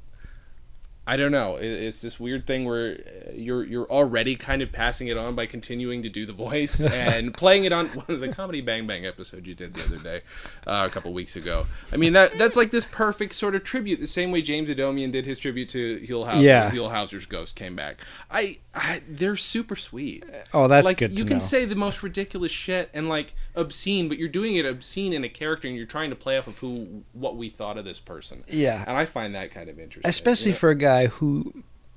[1.10, 1.56] I don't know.
[1.56, 5.34] It, it's this weird thing where uh, you're you're already kind of passing it on
[5.34, 8.86] by continuing to do the voice and playing it on one of the comedy Bang
[8.86, 10.20] Bang episode you did the other day,
[10.66, 11.64] uh, a couple weeks ago.
[11.92, 15.10] I mean that that's like this perfect sort of tribute, the same way James Adomian
[15.10, 16.70] did his tribute to Huell Yeah.
[16.70, 18.00] Huell Howser's ghost came back.
[18.30, 20.24] I, I they're super sweet.
[20.52, 21.42] Oh, that's like good you can know.
[21.42, 25.28] say the most ridiculous shit and like obscene, but you're doing it obscene in a
[25.30, 28.44] character, and you're trying to play off of who what we thought of this person.
[28.46, 28.84] Yeah.
[28.86, 30.58] and I find that kind of interesting, especially Yeah.
[30.58, 31.52] for a guy who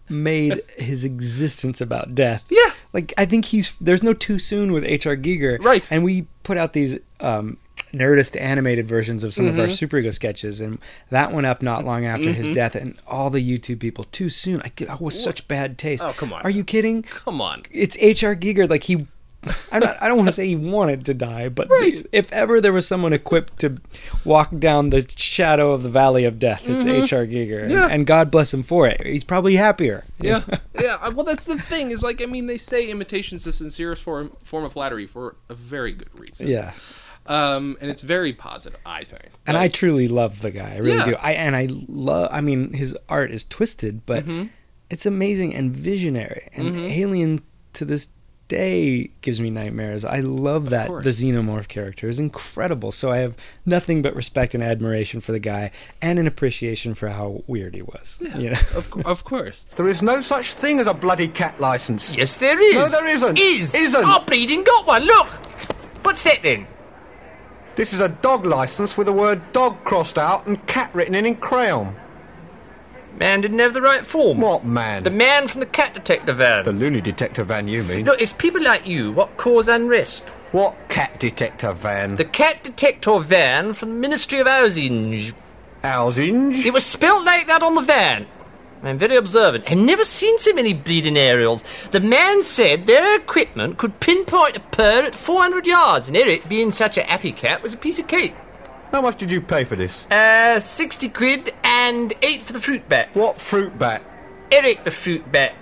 [0.09, 2.43] made his existence about death.
[2.49, 2.71] Yeah.
[2.93, 5.63] Like I think he's there's no too soon with HR Giger.
[5.63, 5.87] Right.
[5.91, 7.57] And we put out these um
[7.93, 9.85] Nerdist animated versions of some of our Mm-hmm.
[9.85, 10.79] Superego sketches, and
[11.09, 12.73] that went up not long after his death.
[12.75, 14.61] And all the YouTube people, too soon.
[14.63, 16.01] I, get- I was such bad taste.
[16.01, 16.41] Oh, come on.
[16.43, 17.03] Are you kidding?
[17.03, 17.63] Come on.
[17.69, 18.69] It's HR Giger.
[18.69, 19.07] Like he,
[19.79, 22.05] not, I don't want to say he wanted to die, but Right.
[22.11, 23.77] if ever there was someone equipped to
[24.23, 27.71] walk down the shadow of the valley of death, it's HR Giger, and, Mm-hmm.
[27.71, 27.87] Yeah.
[27.89, 29.05] and God bless him for it.
[29.05, 30.03] He's probably happier.
[30.19, 30.43] Yeah,
[30.79, 31.07] yeah.
[31.09, 31.91] Well, that's the thing.
[31.91, 35.53] Is like I mean, they say imitation's the sincerest form form of flattery for a
[35.55, 36.47] very good reason.
[36.47, 36.73] yeah.
[37.27, 39.29] Um, and it's very positive, I think.
[39.45, 40.73] And I truly love the guy.
[40.73, 41.05] I really Yeah.
[41.05, 41.15] do.
[41.15, 42.29] I and I love.
[42.31, 44.47] I mean, his art is twisted, but Mm-hmm.
[44.89, 46.47] it's amazing and visionary.
[46.55, 47.41] And Alien
[47.73, 48.09] to this
[48.51, 50.03] day gives me nightmares.
[50.03, 51.05] I love that course.
[51.05, 52.91] the xenomorph character is incredible.
[52.91, 55.71] So I have nothing but respect and admiration for the guy,
[56.01, 58.19] and an appreciation for how weird he was.
[58.35, 58.59] You know?
[58.75, 59.65] of, cou- of course.
[59.77, 62.13] There is no such thing as a bloody cat license.
[62.13, 62.75] Yes, there is.
[62.75, 63.39] No, there isn't.
[63.39, 63.73] Is.
[63.73, 64.03] Isn't.
[64.03, 65.05] I bleeding got one.
[65.05, 65.27] Look.
[66.03, 66.67] What's that then?
[67.77, 71.25] This is a dog license with the word dog crossed out and cat written in
[71.25, 71.95] in crayon.
[73.17, 74.39] Man didn't have the right form.
[74.39, 75.03] What man?
[75.03, 76.65] The man from the cat detector van.
[76.65, 78.05] The loony detector van, you mean?
[78.05, 80.23] Look, it's people like you what cause unrest.
[80.51, 82.15] What cat detector van?
[82.15, 85.33] The cat detector van from the Ministry of Housing.
[85.83, 86.53] Housing?
[86.53, 88.27] It was spelt like that on the van.
[88.83, 89.69] I'm very observant.
[89.69, 91.63] I've never seen so many bleeding aerials.
[91.91, 96.71] The man said their equipment could pinpoint a purr at 400 yards, and Eric, being
[96.71, 98.33] such a happy cat, was a piece of cake.
[98.91, 100.05] How much did you pay for this?
[100.11, 103.09] Uh, 60 quid and 8 for the fruit bat.
[103.13, 104.03] What fruit bat?
[104.51, 105.55] Eric the fruit bat.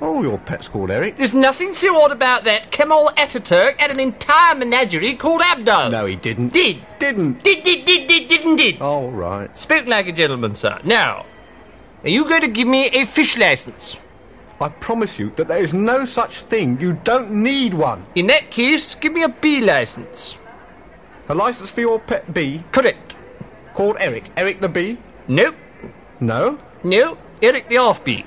[0.00, 1.16] Oh, your pet's called Eric.
[1.16, 2.70] There's nothing so odd about that.
[2.70, 5.90] Kemal Ataturk had an entire menagerie called Abdul.
[5.90, 6.52] No, he didn't.
[6.52, 6.78] Did.
[6.98, 7.42] Didn't.
[7.42, 8.80] Did, did, did, did, didn't, did.
[8.80, 9.56] All right.
[9.58, 10.78] Spoke like a gentleman, sir.
[10.84, 11.26] Now,
[12.02, 13.98] are you going to give me a fish license?
[14.60, 16.80] I promise you that there is no such thing.
[16.80, 18.06] You don't need one.
[18.14, 20.36] In that case, give me a bee license.
[21.30, 23.14] A license for your pet bee Correct.
[23.74, 24.32] called Eric.
[24.36, 24.98] Eric the bee?
[25.28, 25.54] Nope.
[26.18, 26.58] No?
[26.82, 28.26] No, Eric the offbeat.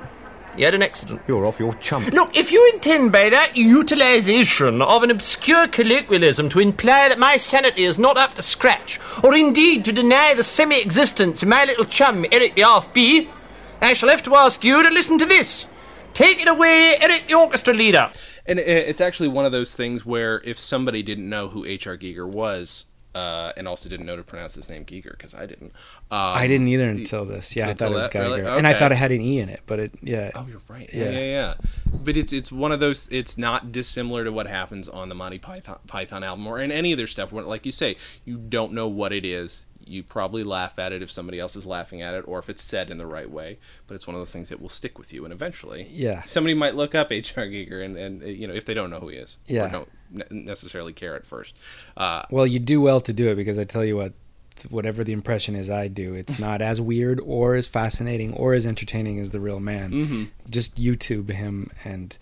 [0.55, 1.21] He had an accident.
[1.27, 2.13] You're off your chump.
[2.13, 7.35] Look, if you intend by that utilization of an obscure colloquialism to imply that my
[7.35, 11.65] sanity is not up to scratch, or indeed to deny the semi existence of my
[11.65, 13.27] little chum, Eric the offbeat,
[13.81, 15.65] I shall have to ask you to listen to this.
[16.13, 18.13] Take it away, Eric the orchestra leader.
[18.45, 21.97] And uh, it's actually one of those things where if somebody didn't know who H.R.
[21.97, 22.85] Giger was,
[23.15, 25.71] uh, and also didn't know to pronounce his name Geiger because I didn't.
[26.11, 27.55] Um, I didn't either until this.
[27.55, 28.41] Yeah, I thought it was that, really?
[28.41, 30.31] Geiger, and I thought it had an e in it, but it yeah.
[30.35, 30.89] Oh, you're right.
[30.93, 31.09] Yeah.
[31.09, 31.19] Yeah.
[31.19, 31.53] yeah,
[31.93, 33.07] But it's it's one of those.
[33.11, 36.93] It's not dissimilar to what happens on the Monty Python, Python album or in any
[36.93, 37.31] other stuff.
[37.31, 39.65] When, like you say, you don't know what it is.
[39.85, 42.63] You probably laugh at it if somebody else is laughing at it, or if it's
[42.63, 43.59] said in the right way.
[43.85, 46.23] But it's one of those things that will stick with you, and eventually, Yeah.
[46.23, 47.45] somebody might look up H.R.
[47.47, 49.83] Giger, and, and you know if they don't know who he is, Yeah.
[50.13, 51.55] Or don't ne- necessarily care at first.
[51.97, 54.13] Uh, Well, you do well to do it because I tell you what,
[54.69, 58.65] whatever the impression is I do, it's not as weird or as fascinating or as
[58.65, 59.91] entertaining as the real man.
[59.91, 60.23] Mm-hmm.
[60.49, 62.17] Just YouTube him and.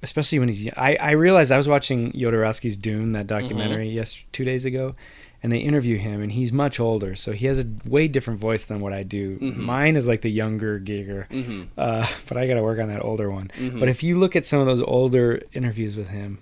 [0.00, 4.44] Especially when he's, I, I realized I was watching Jodorowsky's Dune, that documentary, yes, two
[4.44, 4.94] days ago,
[5.42, 8.64] and they interview him, and he's much older, so he has a way different voice
[8.66, 9.38] than what I do.
[9.40, 11.26] Mine is like the younger Giger,
[11.76, 13.50] uh, but I got to work on that older one.
[13.80, 16.38] But if you look at some of those older interviews with him,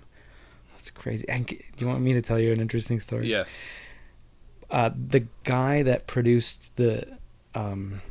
[1.07, 1.27] crazy.
[1.29, 3.27] And, do you want me to tell you an interesting story?
[3.27, 3.57] yes.
[4.69, 7.07] uh, the guy that produced the
[7.55, 8.01] um,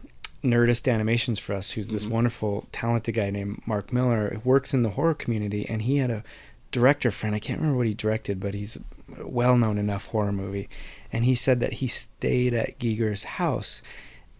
[0.42, 4.90] Nerdist animations for us, who's this wonderful, talented guy named Mark Miller, works in the
[4.90, 6.24] horror community, and he had a
[6.70, 7.34] director friend.
[7.34, 8.76] I can't remember what he directed, but he's
[9.18, 10.68] a well-known enough horror movie,
[11.12, 13.82] and he said that he stayed at Giger's house,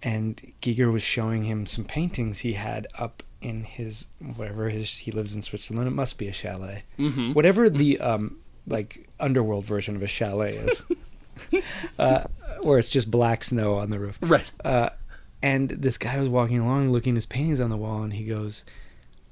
[0.02, 5.12] and Giger was showing him some paintings he had up in his whatever his he
[5.12, 5.88] lives in Switzerland.
[5.88, 7.32] It must be a chalet, mm-hmm.
[7.32, 10.84] whatever the um, like underworld version of a chalet is.
[11.98, 12.24] uh,
[12.62, 14.18] where it's just black snow on the roof.
[14.20, 14.50] Right.
[14.64, 14.90] Uh,
[15.42, 18.24] and this guy was walking along, looking at his paintings on the wall, and he
[18.24, 18.64] goes,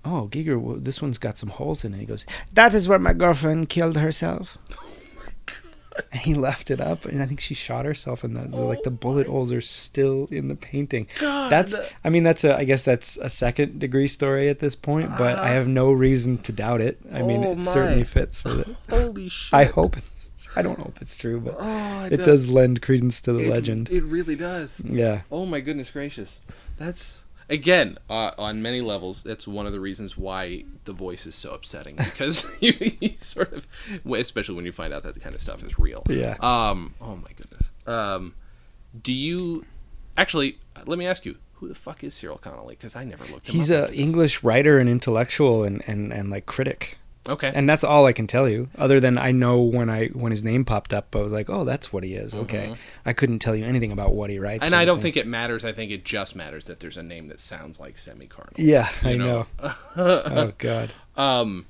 [0.04, 2.98] "Oh, Giger, well, this one's got some holes in it." He goes, "That is where
[2.98, 4.58] my girlfriend killed herself."
[6.12, 8.82] And he left it up, and I think she shot herself, and the, the, like
[8.82, 11.06] the oh bullet holes are still in the painting.
[11.20, 15.16] That's, I mean, that's a, I guess that's a second degree story at this point,
[15.18, 17.00] but I have no reason to doubt it.
[17.12, 17.64] I mean, Oh, it my.
[17.64, 18.76] certainly fits with it.
[18.90, 19.52] Holy shit!
[19.54, 20.32] I hope it's.
[20.56, 23.90] I don't hope it's true, but Oh, it does lend credence to the It- legend.
[23.90, 24.80] It really does.
[24.84, 25.22] yeah.
[25.32, 26.38] Oh my goodness gracious.
[26.76, 29.22] That's again uh, on many levels.
[29.22, 33.52] That's one of the reasons why the voice is so upsetting because you, you sort
[33.52, 33.66] of,
[34.12, 36.02] especially when you find out that kind of stuff is real.
[36.08, 36.36] Yeah.
[36.40, 36.94] Um.
[37.00, 37.70] Oh my goodness.
[37.86, 38.34] Um.
[39.00, 39.64] Do you
[40.16, 40.58] actually?
[40.86, 41.36] Let me ask you.
[41.58, 42.74] Who the fuck is Cyril Connolly?
[42.74, 43.94] Because I never looked him He's up a.
[43.94, 46.98] English writer and intellectual and, and, and like critic.
[47.28, 47.50] Okay.
[47.54, 48.68] And that's all I can tell you.
[48.76, 51.64] Other than I know when I when his name popped up, I was like, oh,
[51.64, 52.34] that's what he is.
[52.34, 52.74] Okay.
[53.06, 54.64] I couldn't tell you anything about what he writes.
[54.64, 54.66] Mm-hmm.
[54.66, 55.12] and I don't anything.
[55.14, 55.64] think it matters.
[55.64, 58.52] I think it just matters that there's a name that sounds like semicarnal.
[58.56, 59.46] Yeah, I know.
[59.62, 59.74] know.
[59.96, 60.92] oh God.
[61.16, 61.66] Um,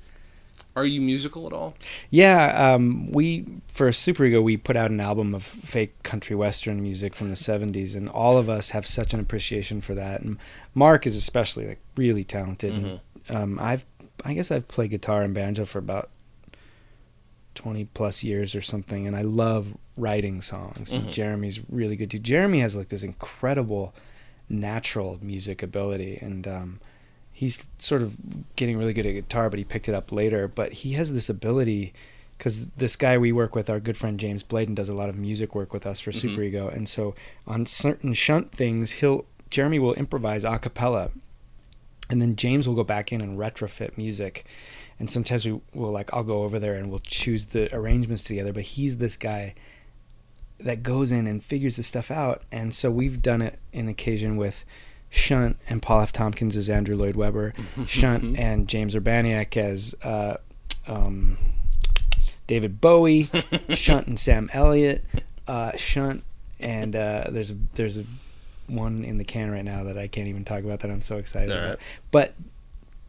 [0.77, 1.75] are you musical at all?
[2.11, 7.15] Yeah, um, we for Superego we put out an album of fake country western music
[7.15, 10.23] from the '70s, and all of us have such an appreciation for that.
[10.23, 10.37] And
[10.75, 12.75] Mark is especially like really talented.
[12.75, 13.01] And,
[13.31, 13.85] um, I've
[14.25, 16.11] I guess I've played guitar and banjo for about
[17.55, 20.93] twenty plus years or something, and I love writing songs.
[20.93, 22.19] And Jeremy's really good too.
[22.19, 23.95] Jeremy has like this incredible
[24.49, 26.81] natural music ability, and um,
[27.33, 28.17] he's sort of
[28.57, 30.49] getting really good at guitar, but he picked it up later.
[30.49, 31.93] But he has this ability
[32.37, 35.17] because this guy we work with, our good friend James Bladen, does a lot of
[35.17, 37.15] music work with us for Superego, and so
[37.47, 41.11] on certain shunt things, he'll Jeremy will improvise a cappella,
[42.11, 44.47] and then James will go back in and retrofit music.
[44.99, 48.53] And sometimes we will like I'll go over there and we'll choose the arrangements together.
[48.53, 49.55] But he's this guy
[50.61, 52.43] that goes in and figures this stuff out.
[52.53, 54.65] And so we've done it in occasion with
[55.11, 56.13] Shunt and Paul F.
[56.13, 57.53] Tompkins as Andrew Lloyd Webber,
[57.87, 60.37] Shunt and James Urbaniak as uh,
[60.87, 61.39] um,
[62.47, 63.29] David Bowie,
[63.71, 65.05] Shunt and Sam Elliott,
[65.49, 66.25] uh, Shunt
[66.61, 68.05] and uh, there's a there's a
[68.67, 71.17] one in the can right now that I can't even talk about that I'm so
[71.19, 71.79] excited All about.
[72.11, 72.35] But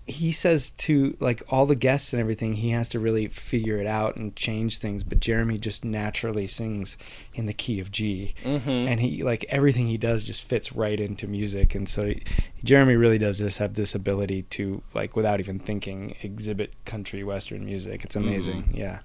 [0.08, 3.88] he says to like all the guests and everything, he has to really figure it
[3.88, 5.02] out and change things.
[5.04, 6.96] But Jeremy just naturally sings
[7.34, 8.70] in the key of G, Mm-hmm.
[8.70, 11.74] and he like everything he does just fits right into music.
[11.74, 12.22] And so he,
[12.64, 17.66] Jeremy really does this have this ability to like without even thinking exhibit country western
[17.66, 18.04] music.
[18.04, 19.00] It's amazing, yeah.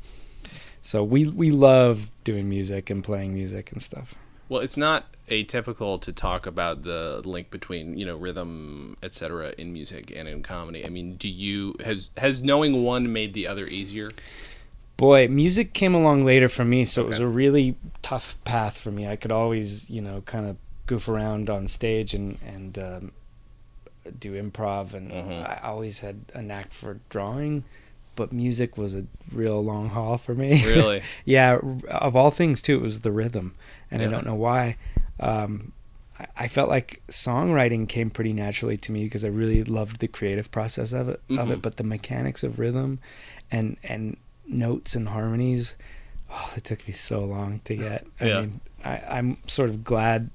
[0.82, 4.14] So we we love doing music and playing music and stuff.
[4.50, 9.72] Well, it's not atypical to talk about the link between you know rhythm, etc., in
[9.72, 10.84] music and in comedy.
[10.84, 14.08] I mean, do you has has knowing one made the other easier?
[14.96, 18.90] Boy, music came along later for me, so it was a really tough path for
[18.90, 19.06] me.
[19.06, 23.12] I could always, you know, kind of goof around on stage and and um,
[24.18, 25.48] do improv, and Mhm.
[25.48, 27.62] I always had a knack for drawing,
[28.16, 30.66] but music was a real long haul for me.
[30.66, 31.02] Really?
[31.24, 33.54] yeah, of all things too, it was the rhythm,
[33.90, 34.76] and I don't know why.
[35.18, 35.72] Um,
[36.18, 40.08] I- I felt like songwriting came pretty naturally to me because I really loved the
[40.08, 41.20] creative process of it.
[41.30, 41.52] Of Mhm.
[41.52, 42.98] it, but the mechanics of rhythm,
[43.50, 44.16] and and
[44.46, 45.74] notes and harmonies,
[46.30, 48.06] oh, it took me so long to get.
[48.20, 48.40] I Yeah.
[48.40, 50.30] mean, I, I'm sort of glad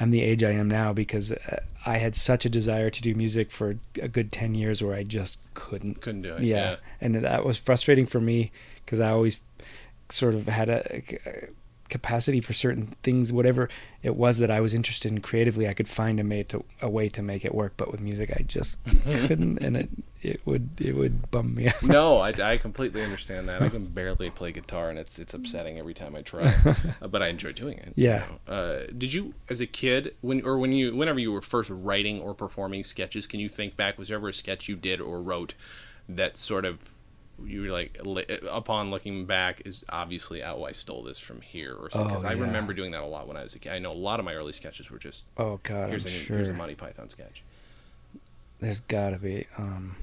[0.00, 3.14] I'm the age I am now because uh, I had such a desire to do
[3.14, 6.42] music for a good ten years where I just couldn't Couldn't do it.
[6.42, 6.70] yeah.
[6.70, 6.76] Yeah.
[7.00, 8.50] and that was frustrating for me
[8.84, 9.40] because I always
[10.10, 11.02] sort of had a
[11.88, 13.68] capacity for certain things, whatever
[14.02, 15.68] it was that I was interested in creatively.
[15.68, 18.42] I could find a, to, a way to make it work, but with music, I
[18.42, 19.88] just couldn't, and it
[20.22, 21.82] it would it would bum me out.
[21.82, 23.62] No, I, I completely understand that.
[23.62, 26.54] I can barely play guitar, and it's it's upsetting every time I try.
[27.00, 27.92] But I enjoy doing it.
[27.96, 28.24] you Yeah.
[28.48, 28.52] know.
[28.52, 32.20] Uh, did you, as a kid, when or when you, whenever you were first writing
[32.20, 33.98] or performing sketches, can you think back?
[33.98, 35.54] Was there ever a sketch you did or wrote
[36.08, 36.90] that sort of
[37.44, 37.98] you were like,
[38.50, 42.08] upon looking back, is obviously, oh, I stole this from here, or something?
[42.08, 43.72] Because Oh, I remember doing that a lot when I was a kid.
[43.72, 46.12] I know a lot of my early sketches were just Oh God, here's I'm a
[46.12, 47.42] sure here's a Monty Python sketch.
[48.60, 49.46] there's got to be.
[49.58, 49.96] Um,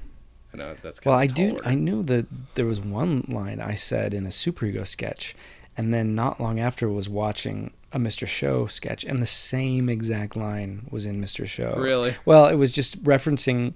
[0.54, 1.60] I know that's well, I do.
[1.64, 5.34] I knew that there was one line I said in a superego sketch,
[5.76, 8.26] and then not long after was watching a Mr.
[8.26, 11.46] Show sketch, and the same exact line was in Mr.
[11.46, 11.74] Show.
[11.76, 12.14] Really?
[12.26, 13.74] Well, it was just referencing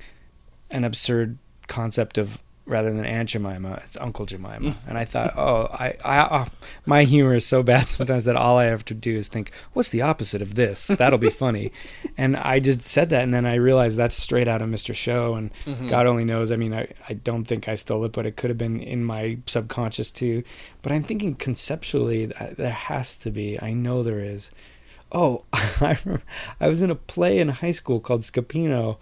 [0.71, 1.39] an absurd
[1.69, 6.29] concept of rather than Aunt Jemima, it's Uncle Jemima, and I thought, oh, I, I,
[6.31, 6.47] oh,
[6.85, 9.89] my humor is so bad sometimes that all I have to do is think, what's
[9.91, 10.89] the opposite of this?
[10.89, 11.73] That'll be funny,
[12.19, 14.95] and I just said that, and then I realized that's straight out of Mr.
[14.95, 15.89] Show, and mm-hmm.
[15.89, 16.51] God only knows.
[16.51, 19.05] I mean, I, I don't think I stole it, but it could have been in
[19.05, 20.43] my subconscious too.
[20.83, 23.61] But I'm thinking conceptually, th- there has to be.
[23.61, 24.51] I know there is.
[25.12, 26.25] Oh, I remember
[26.61, 28.99] I was in a play in high school called Scapino,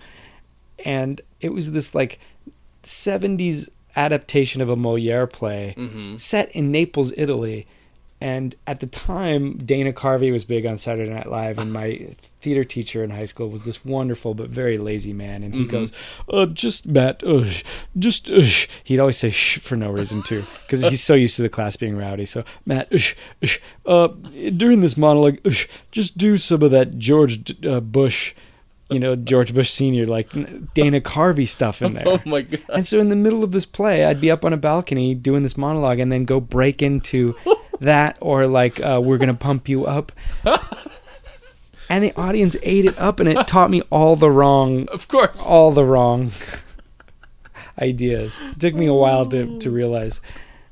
[0.84, 2.18] and it was this like
[2.84, 5.74] 70s adaptation of a Moliere play
[6.18, 7.66] set in Naples, Italy.
[8.20, 12.08] And at the time, Dana Carvey was big on Saturday Night Live, and my
[12.40, 15.42] theater teacher in high school was this wonderful but very lazy man.
[15.42, 15.92] And he goes,
[16.32, 17.44] uh, "Just Matt, uh,
[17.98, 18.42] just uh,
[18.84, 21.76] he'd always say "sh" for no reason too, because he's so used to the class
[21.76, 22.24] being rowdy.
[22.24, 22.90] So Matt,
[23.42, 23.46] uh,
[23.84, 24.08] uh, uh,
[24.56, 25.50] during this monologue, uh,
[25.90, 28.32] just do some of that George uh, Bush
[28.94, 30.30] you know George Bush Senior, like
[30.74, 32.04] Dana Carvey stuff in there.
[32.08, 32.62] Oh my god!
[32.72, 35.42] And so in the middle of this play, I'd be up on a balcony doing
[35.42, 37.34] this monologue, and then go break into
[37.80, 40.12] that or like uh, we're gonna pump you up.
[41.90, 45.44] And the audience ate it up, and it taught me all the wrong, Of course.
[45.44, 46.30] all the wrong
[47.78, 48.40] ideas.
[48.52, 50.20] It took me a while to to realize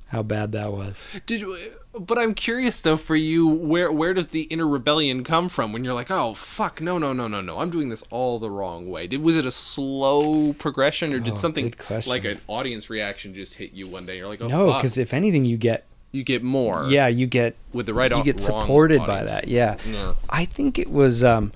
[0.09, 1.05] how bad that was.
[1.27, 1.57] Did you?
[1.99, 5.85] But I'm curious though for you, where where does the inner rebellion come from when
[5.85, 8.89] you're like, oh fuck, no, no, no, no, no, I'm doing this all the wrong
[8.91, 9.07] way.
[9.07, 11.75] Did was it a slow progression, or did Oh, something
[12.07, 14.17] like an audience reaction just hit you one day?
[14.17, 16.87] You're like, oh No, because if anything, you get you get more.
[16.89, 18.11] yeah, you get with the right.
[18.11, 19.49] you get supported by that.
[19.49, 19.77] Yeah.
[19.87, 20.15] Yeah.
[20.31, 21.53] I think it was um,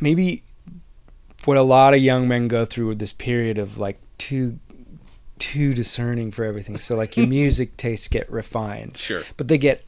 [0.00, 0.42] maybe
[1.44, 4.58] what a lot of young men go through with this period of like too
[5.38, 6.78] too discerning for everything.
[6.78, 9.22] So like your music tastes get refined, Sure.
[9.36, 9.84] but they get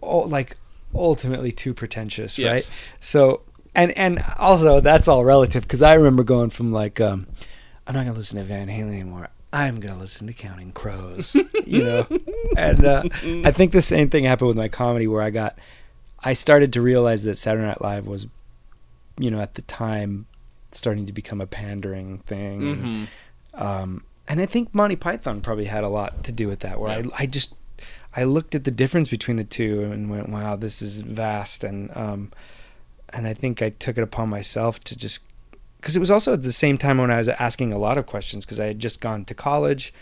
[0.00, 0.56] all, like
[0.94, 2.52] ultimately too pretentious, Yes.
[2.70, 2.76] right?
[3.00, 3.42] So
[3.74, 7.26] and and also that's all relative because I remember going from like um,
[7.86, 9.28] I'm not gonna listen to Van Halen anymore.
[9.52, 11.34] I'm gonna listen to Counting Crows,
[11.66, 12.06] you know,
[12.56, 13.02] and uh,
[13.44, 15.58] I think the same thing happened with my comedy where I got,
[16.22, 18.28] I started to realize that Saturday Night Live was,
[19.18, 20.26] you know, at the time,
[20.70, 23.08] starting to become a pandering thing,
[23.54, 23.60] Mhm.
[23.60, 26.78] um, and I think Monty Python probably had a lot to do with that.
[26.80, 27.54] Where I, I just,
[28.14, 31.94] I looked at the difference between the two and went, wow, this is vast, and
[31.96, 32.30] um,
[33.10, 35.20] and I think I took it upon myself to just
[35.80, 38.06] because it was also at the same time when I was asking a lot of
[38.06, 39.92] questions because I had just gone to college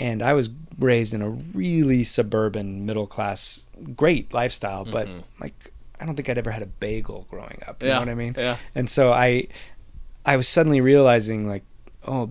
[0.00, 0.50] and I was
[0.80, 5.08] raised in a really suburban middle class great lifestyle but
[5.40, 7.82] like I don't think I'd ever had a bagel growing up.
[7.84, 8.34] You Yeah, know what I mean?
[8.36, 8.56] yeah.
[8.74, 9.46] And so I,
[10.26, 11.62] I was suddenly realizing like,
[12.04, 12.30] oh,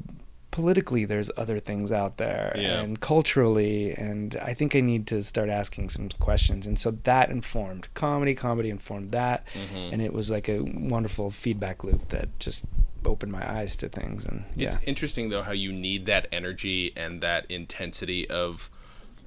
[0.52, 2.82] politically there's other things out there Yeah.
[2.82, 7.30] and culturally and I think I need to start asking some questions and so that
[7.30, 9.94] informed comedy comedy informed that Mm-hmm.
[9.94, 12.66] and it was like a wonderful feedback loop that just
[13.06, 16.92] opened my eyes to things and yeah It's interesting though how you need that energy
[16.96, 18.70] and that intensity of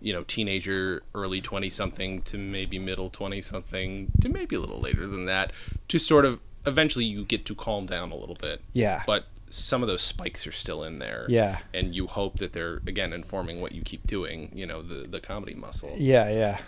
[0.01, 4.81] you know teenager early 20 something to maybe middle 20 something to maybe a little
[4.81, 5.53] later than that
[5.89, 9.03] to sort of eventually you get to calm down a little bit Yeah.
[9.07, 9.27] but
[9.57, 11.59] some of those spikes are still in there Yeah.
[11.73, 15.21] and you hope that they're again informing what you keep doing you know the the
[15.21, 16.59] comedy muscle yeah yeah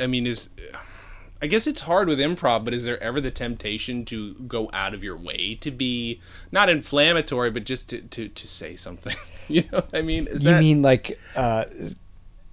[0.00, 0.50] I mean, is
[1.42, 4.94] I guess it's hard with improv, but is there ever the temptation to go out
[4.94, 6.20] of your way to be
[6.52, 9.16] not inflammatory, but just to to, to say something?
[9.48, 10.26] you know what I mean?
[10.28, 11.64] Is you that, mean like uh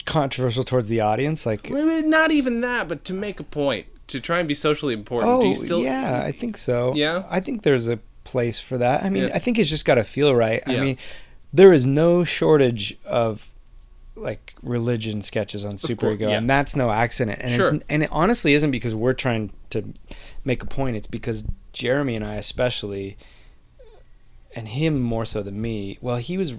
[0.06, 4.40] controversial towards the audience like not even that, but to make a point, to try
[4.40, 5.32] and be socially important.
[5.32, 5.82] Oh, Do you still?
[5.82, 6.94] yeah, I think so.
[6.96, 7.24] Yeah?
[7.30, 9.04] I think there's a place for that.
[9.04, 9.36] I mean, Yeah.
[9.36, 10.62] I think it's just got to feel right.
[10.68, 10.98] I mean,
[11.54, 13.54] there is no shortage of
[14.18, 16.30] like religion sketches on Superego, yeah.
[16.38, 17.40] and that's no accident.
[17.42, 17.76] And Sure.
[17.76, 19.94] it's and it honestly isn't because we're trying to
[20.44, 20.96] make a point.
[20.98, 23.18] It's because Jeremy and I, especially,
[24.56, 25.98] and him more so than me.
[26.02, 26.54] Well, he was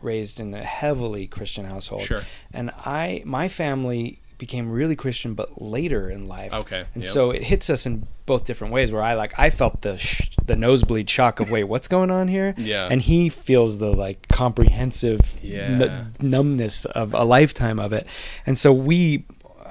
[0.00, 2.22] raised in a heavily Christian household, Sure.
[2.52, 6.52] and I, my family became really Christian, but later in life.
[6.52, 7.12] Okay, and yep.
[7.12, 8.90] so it hits us in both different ways.
[8.92, 12.28] Where I like, I felt the sh- the nosebleed shock of wait, what's going on
[12.28, 12.54] here?
[12.56, 12.88] Yeah.
[12.90, 15.60] and he feels the like comprehensive Yeah.
[15.62, 18.06] n- numbness of a lifetime of it,
[18.46, 19.24] and so we.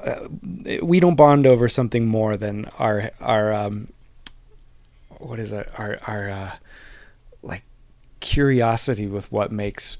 [0.04, 0.28] Uh,
[0.82, 3.88] we don't bond over something more than our our um,
[5.20, 6.52] what is it our our uh,
[7.42, 7.64] like
[8.20, 9.98] curiosity with what makes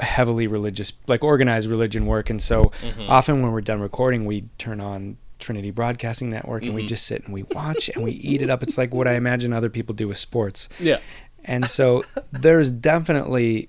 [0.00, 2.30] heavily religious like organized religion work.
[2.30, 3.08] And so Mm-hmm.
[3.08, 6.76] often when we're done recording we turn on Trinity Broadcasting Network and Mm-hmm.
[6.76, 8.62] we just sit and we watch and we eat it up.
[8.62, 10.68] It's like what I imagine other people do with sports.
[10.80, 10.98] Yeah.
[11.44, 13.68] and so there's definitely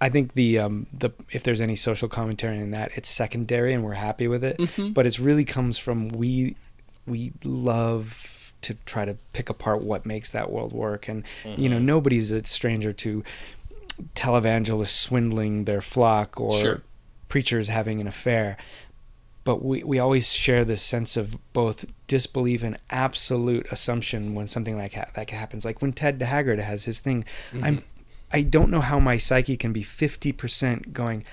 [0.00, 3.84] I think the um the if there's any social commentary in that it's secondary and
[3.84, 4.60] we're happy with it.
[4.94, 6.56] But it's really comes from we
[7.06, 11.08] we love to try to pick apart what makes that world work.
[11.08, 13.22] And you know nobody's a stranger to
[14.14, 16.82] televangelists swindling their flock or Sure.
[17.28, 18.56] preachers having an affair
[19.44, 24.76] but we, we always share this sense of both disbelief and absolute assumption when something
[24.76, 25.64] like ha- that happens.
[25.64, 27.24] Like when Ted Haggard has his thing,
[27.54, 27.88] I'm mm-hmm.
[28.34, 31.24] I don't know how my psyche can be fifty percent going.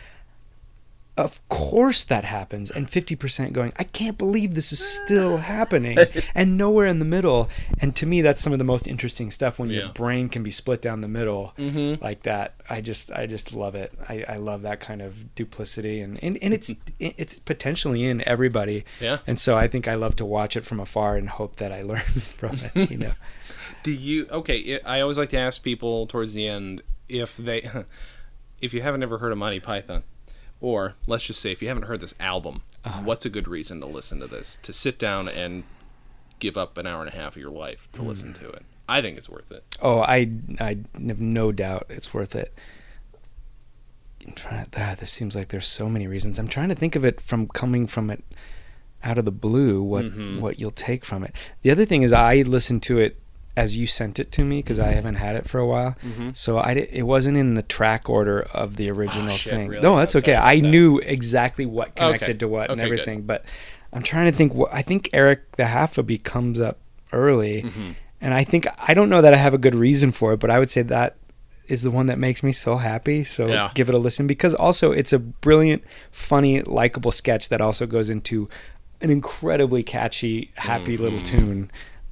[1.19, 3.73] Of course that happens, and fifty percent going.
[3.77, 5.97] I can't believe this is still happening,
[6.33, 7.49] and nowhere in the middle.
[7.79, 9.79] And to me, that's some of the most interesting stuff when Yeah.
[9.79, 12.01] your brain can be split down the middle mm-hmm.
[12.01, 12.55] like that.
[12.69, 13.91] I just I just love it.
[14.07, 18.85] I, I love that kind of duplicity, and and, and it's it's potentially in everybody.
[19.01, 19.17] Yeah.
[19.27, 21.81] And so I think I love to watch it from afar and hope that I
[21.91, 22.89] learn from it.
[22.89, 23.13] You know.
[23.83, 24.79] Do you okay?
[24.85, 27.69] I I always like to ask people towards the end if they,
[28.61, 30.03] if you haven't ever heard of Monty Python,
[30.61, 33.01] or let's just say if you haven't heard this album, Uh-huh.
[33.03, 34.59] what's a good reason to listen to this?
[34.63, 35.63] To sit down and
[36.39, 38.07] give up an hour and a half of your life to Hmm.
[38.07, 38.63] listen to it.
[38.87, 39.63] I think it's worth it.
[39.81, 40.29] Oh, I
[40.59, 42.53] I have no doubt it's worth it.
[44.25, 46.39] I'm trying to, ah, there seems like there's so many reasons.
[46.39, 48.23] I'm trying to think of it from coming from it
[49.03, 49.81] out of the blue.
[49.81, 50.39] What Mm-hmm.
[50.41, 51.33] what you'll take from it.
[51.61, 53.17] The other thing is I listened to it
[53.57, 54.89] as you sent it to me because Mm-hmm.
[54.89, 55.95] I haven't had it for a while.
[56.33, 59.69] So I it wasn't in the track order of the original Ah, shit, thing.
[59.69, 59.81] really?
[59.83, 60.35] No, that's Oh, okay.
[60.35, 60.67] I that.
[60.67, 62.37] knew exactly what connected Okay.
[62.39, 62.99] to what and Okay, good.
[62.99, 63.43] everything, but
[63.91, 64.53] I'm trying to think.
[64.53, 66.77] What I think Eric the Half-a-Bee comes up
[67.11, 67.91] early, Mm-hmm.
[68.21, 70.49] and I think I don't know that I have a good reason for it, but
[70.51, 71.15] I would say that
[71.67, 73.23] is the one that makes me so happy.
[73.23, 73.71] So Yeah.
[73.75, 78.09] give it a listen because also it's a brilliant, funny, likable sketch that also goes
[78.09, 78.47] into
[79.01, 81.03] an incredibly catchy, happy Mm-hmm.
[81.03, 81.71] little tune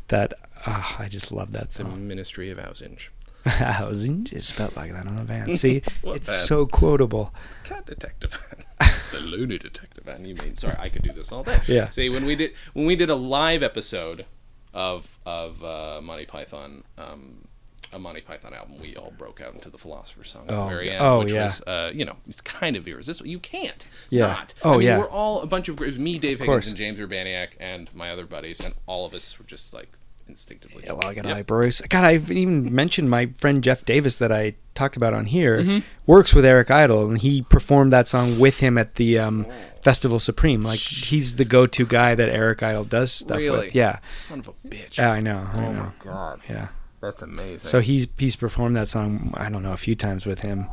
[0.09, 0.33] that
[0.67, 2.07] ah, I just love that The song.
[2.07, 3.09] Ministry of Ausinge.
[3.45, 5.55] Housing is spelled like that on the van.
[5.55, 6.45] See, it's bad.
[6.47, 7.33] so quotable.
[7.63, 8.37] Cat detective.
[9.11, 10.07] the loony detective.
[10.07, 11.59] And you mean sorry, I could do this all day.
[11.67, 11.89] Yeah.
[11.89, 14.25] See when we did when we did a live episode
[14.73, 17.47] of of uh, Monty Python, um,
[17.93, 20.69] a Monty Python album, we all broke out into the Philosopher's Song at Oh, the
[20.69, 20.93] very yeah.
[20.95, 21.45] end, Oh, which yeah.
[21.45, 23.29] was uh, you know it's kind of irresistible.
[23.29, 24.27] You can't Yeah.
[24.27, 24.53] not.
[24.63, 24.97] Oh, I mean, yeah.
[24.99, 26.65] We're all a bunch of it was me, Dave course.
[26.65, 29.93] Higgins, and James Urbaniak, and my other buddies, and all of us were just like
[30.27, 30.83] instinctively.
[30.85, 31.47] Yeah, well, I got Yep.
[31.47, 31.81] Bruce.
[31.81, 35.79] God, I've even mentioned my friend Jeff Davis that I talked about on here Mm-hmm.
[36.05, 39.45] works with Eric Idle, and he performed that song with him at the um,
[39.81, 40.61] Festival Supreme.
[40.61, 43.67] Like he's the go-to guy that Eric Idle does stuff Really?
[43.67, 43.75] with.
[43.75, 44.97] Yeah, Son of a bitch.
[44.97, 45.47] yeah, I know.
[45.53, 45.83] I oh know.
[45.83, 46.67] my god, Yeah.
[47.01, 47.59] that's amazing.
[47.59, 49.33] So he's he's performed that song.
[49.35, 50.67] I don't know a few times with him.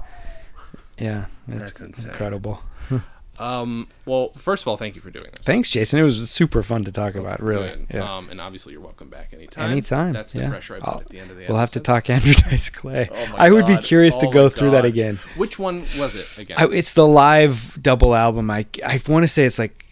[0.99, 2.11] Yeah, it's That's insane.
[2.11, 2.63] incredible.
[3.39, 5.45] Um, well, first of all, thank you for doing this.
[5.45, 5.99] Thanks, Jason.
[5.99, 7.43] It was super fun to talk about.
[7.43, 7.69] Really.
[7.69, 7.87] Good.
[7.95, 8.17] Yeah.
[8.17, 9.71] Um, and obviously, you're welcome back anytime.
[9.73, 10.13] Anytime.
[10.13, 10.49] That's the yeah.
[10.51, 12.71] pressure I put I'll- at the end of the We'll have to talk Andrew Dice
[12.71, 13.09] Clay.
[13.13, 13.85] Oh my I would be God.
[13.85, 15.19] curious to Oh go my through that again.
[15.37, 16.57] Which one was it again?
[16.61, 18.51] I, it's the live double album.
[18.51, 19.85] I I want to say it's like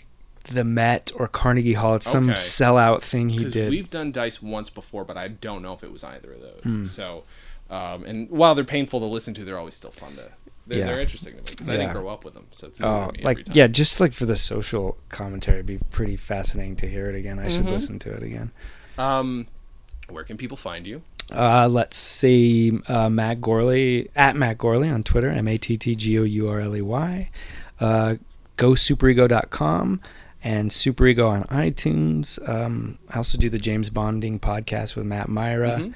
[0.50, 1.94] the Met or Carnegie Hall.
[1.96, 2.34] It's some Okay.
[2.34, 3.70] sellout thing he did.
[3.70, 6.62] We've done dice once before, but I don't know if it was either of those.
[6.64, 6.84] Hmm.
[6.84, 7.24] So,
[7.70, 10.30] um, and while they're painful to listen to, they're always still fun to.
[10.66, 10.86] They're, Yeah.
[10.86, 13.12] they're interesting to me because I didn't grow up with them, so it's Oh, to
[13.12, 16.88] me every like yeah, just like for the social commentary, it'd be pretty fascinating to
[16.88, 17.38] hear it again.
[17.38, 17.56] I Mm-hmm.
[17.56, 18.52] should listen to it again.
[18.98, 19.46] Um,
[20.08, 21.02] where can people find you?
[21.32, 25.94] Uh, let's see, uh, Matt Gourley at Matt Gourley on Twitter, M A T T
[25.94, 27.30] G O U R L E Y.
[27.80, 28.14] Uh,
[28.58, 30.00] GoSuperego.com
[30.44, 32.38] and Superego on iTunes.
[32.48, 35.94] Um, I also do the James Bonding podcast with Matt Mira, Mhm.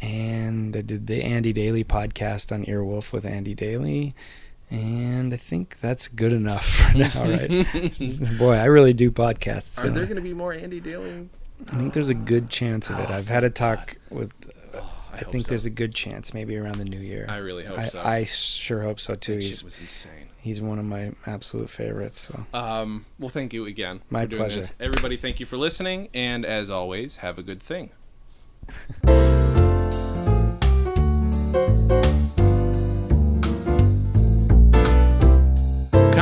[0.00, 4.14] And I did the Andy Daly podcast on Earwolf with Andy Daly.
[4.70, 7.66] And I think that's good enough for now, right?
[8.38, 9.84] Boy, I really do podcasts.
[9.84, 11.28] Are there going to be more Andy Daly?
[11.72, 13.10] I think there's a good chance of it.
[13.10, 14.32] I've had a talk with.
[15.12, 15.48] I, hope think so.
[15.48, 17.26] there's a good chance, maybe around the new year.
[17.28, 18.00] I really hope I, so.
[18.00, 19.34] I sure hope so too.
[19.34, 20.28] That He's was insane.
[20.38, 22.20] he's one of my absolute favorites.
[22.20, 24.02] So Um, well, thank you again.
[24.08, 24.60] My pleasure.
[24.60, 24.72] This.
[24.78, 27.90] Everybody, thank you for listening, and as always, have a good thing.
[31.52, 32.09] Música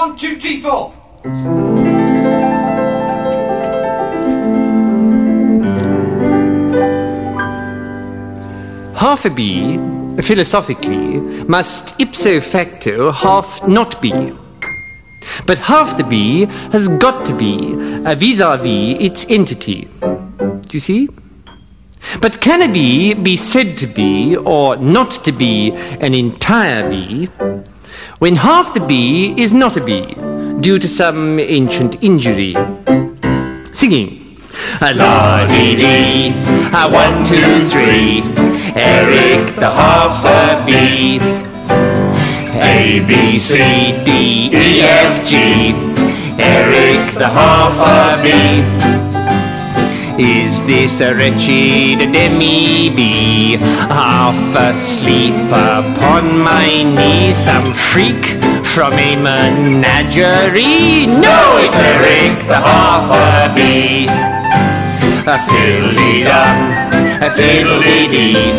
[0.00, 0.94] one, two, three, four.
[8.96, 9.76] Half a bee,
[10.22, 14.32] philosophically, must ipso facto half not be.
[15.44, 17.74] But half the bee has got to be
[18.14, 19.88] vis a vis its entity.
[20.00, 21.08] Do you see?
[22.22, 27.28] But can a bee be said to be or not to be an entire bee
[28.20, 30.14] when half the bee is not a bee
[30.60, 32.54] due to some ancient injury?
[33.72, 34.36] Singing.
[34.82, 36.28] A la dee dee,
[36.80, 38.22] a one, two, three.
[38.76, 41.18] Eric the half a bee.
[42.60, 45.36] A B C D E F G.
[46.38, 48.99] Eric the half a bee.
[50.22, 57.32] Is this a wretched demi-bee, half asleep upon my knee?
[57.32, 58.26] Some freak
[58.62, 61.06] from a menagerie?
[61.06, 64.08] No, it's Eric the half-a-bee.
[65.24, 66.58] A fiddly-dum,
[67.22, 68.52] a fiddly-dee,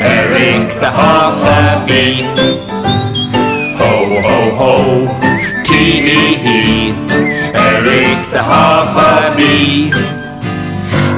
[0.00, 2.22] Eric the half-a-bee.
[3.76, 3.92] Ho,
[4.26, 4.72] ho, ho,
[5.62, 6.94] tee-hee-hee,
[7.52, 10.15] Eric the half-a-bee.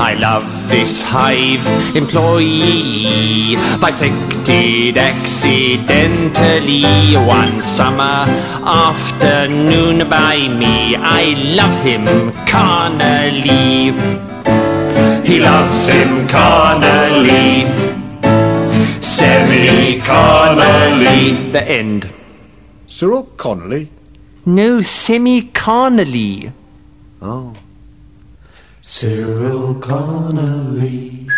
[0.00, 8.24] I love this hive employee, bisected accidentally one summer
[8.64, 10.94] afternoon by me.
[10.96, 12.06] I love him
[12.46, 13.92] carnally.
[15.26, 17.66] He loves him carnally,
[19.02, 21.50] semi carnally.
[21.50, 22.08] The end.
[22.86, 23.90] Cyril Connolly?
[24.46, 26.52] No, semi carnally.
[27.20, 27.52] Oh.
[28.90, 31.28] Cyril Connolly.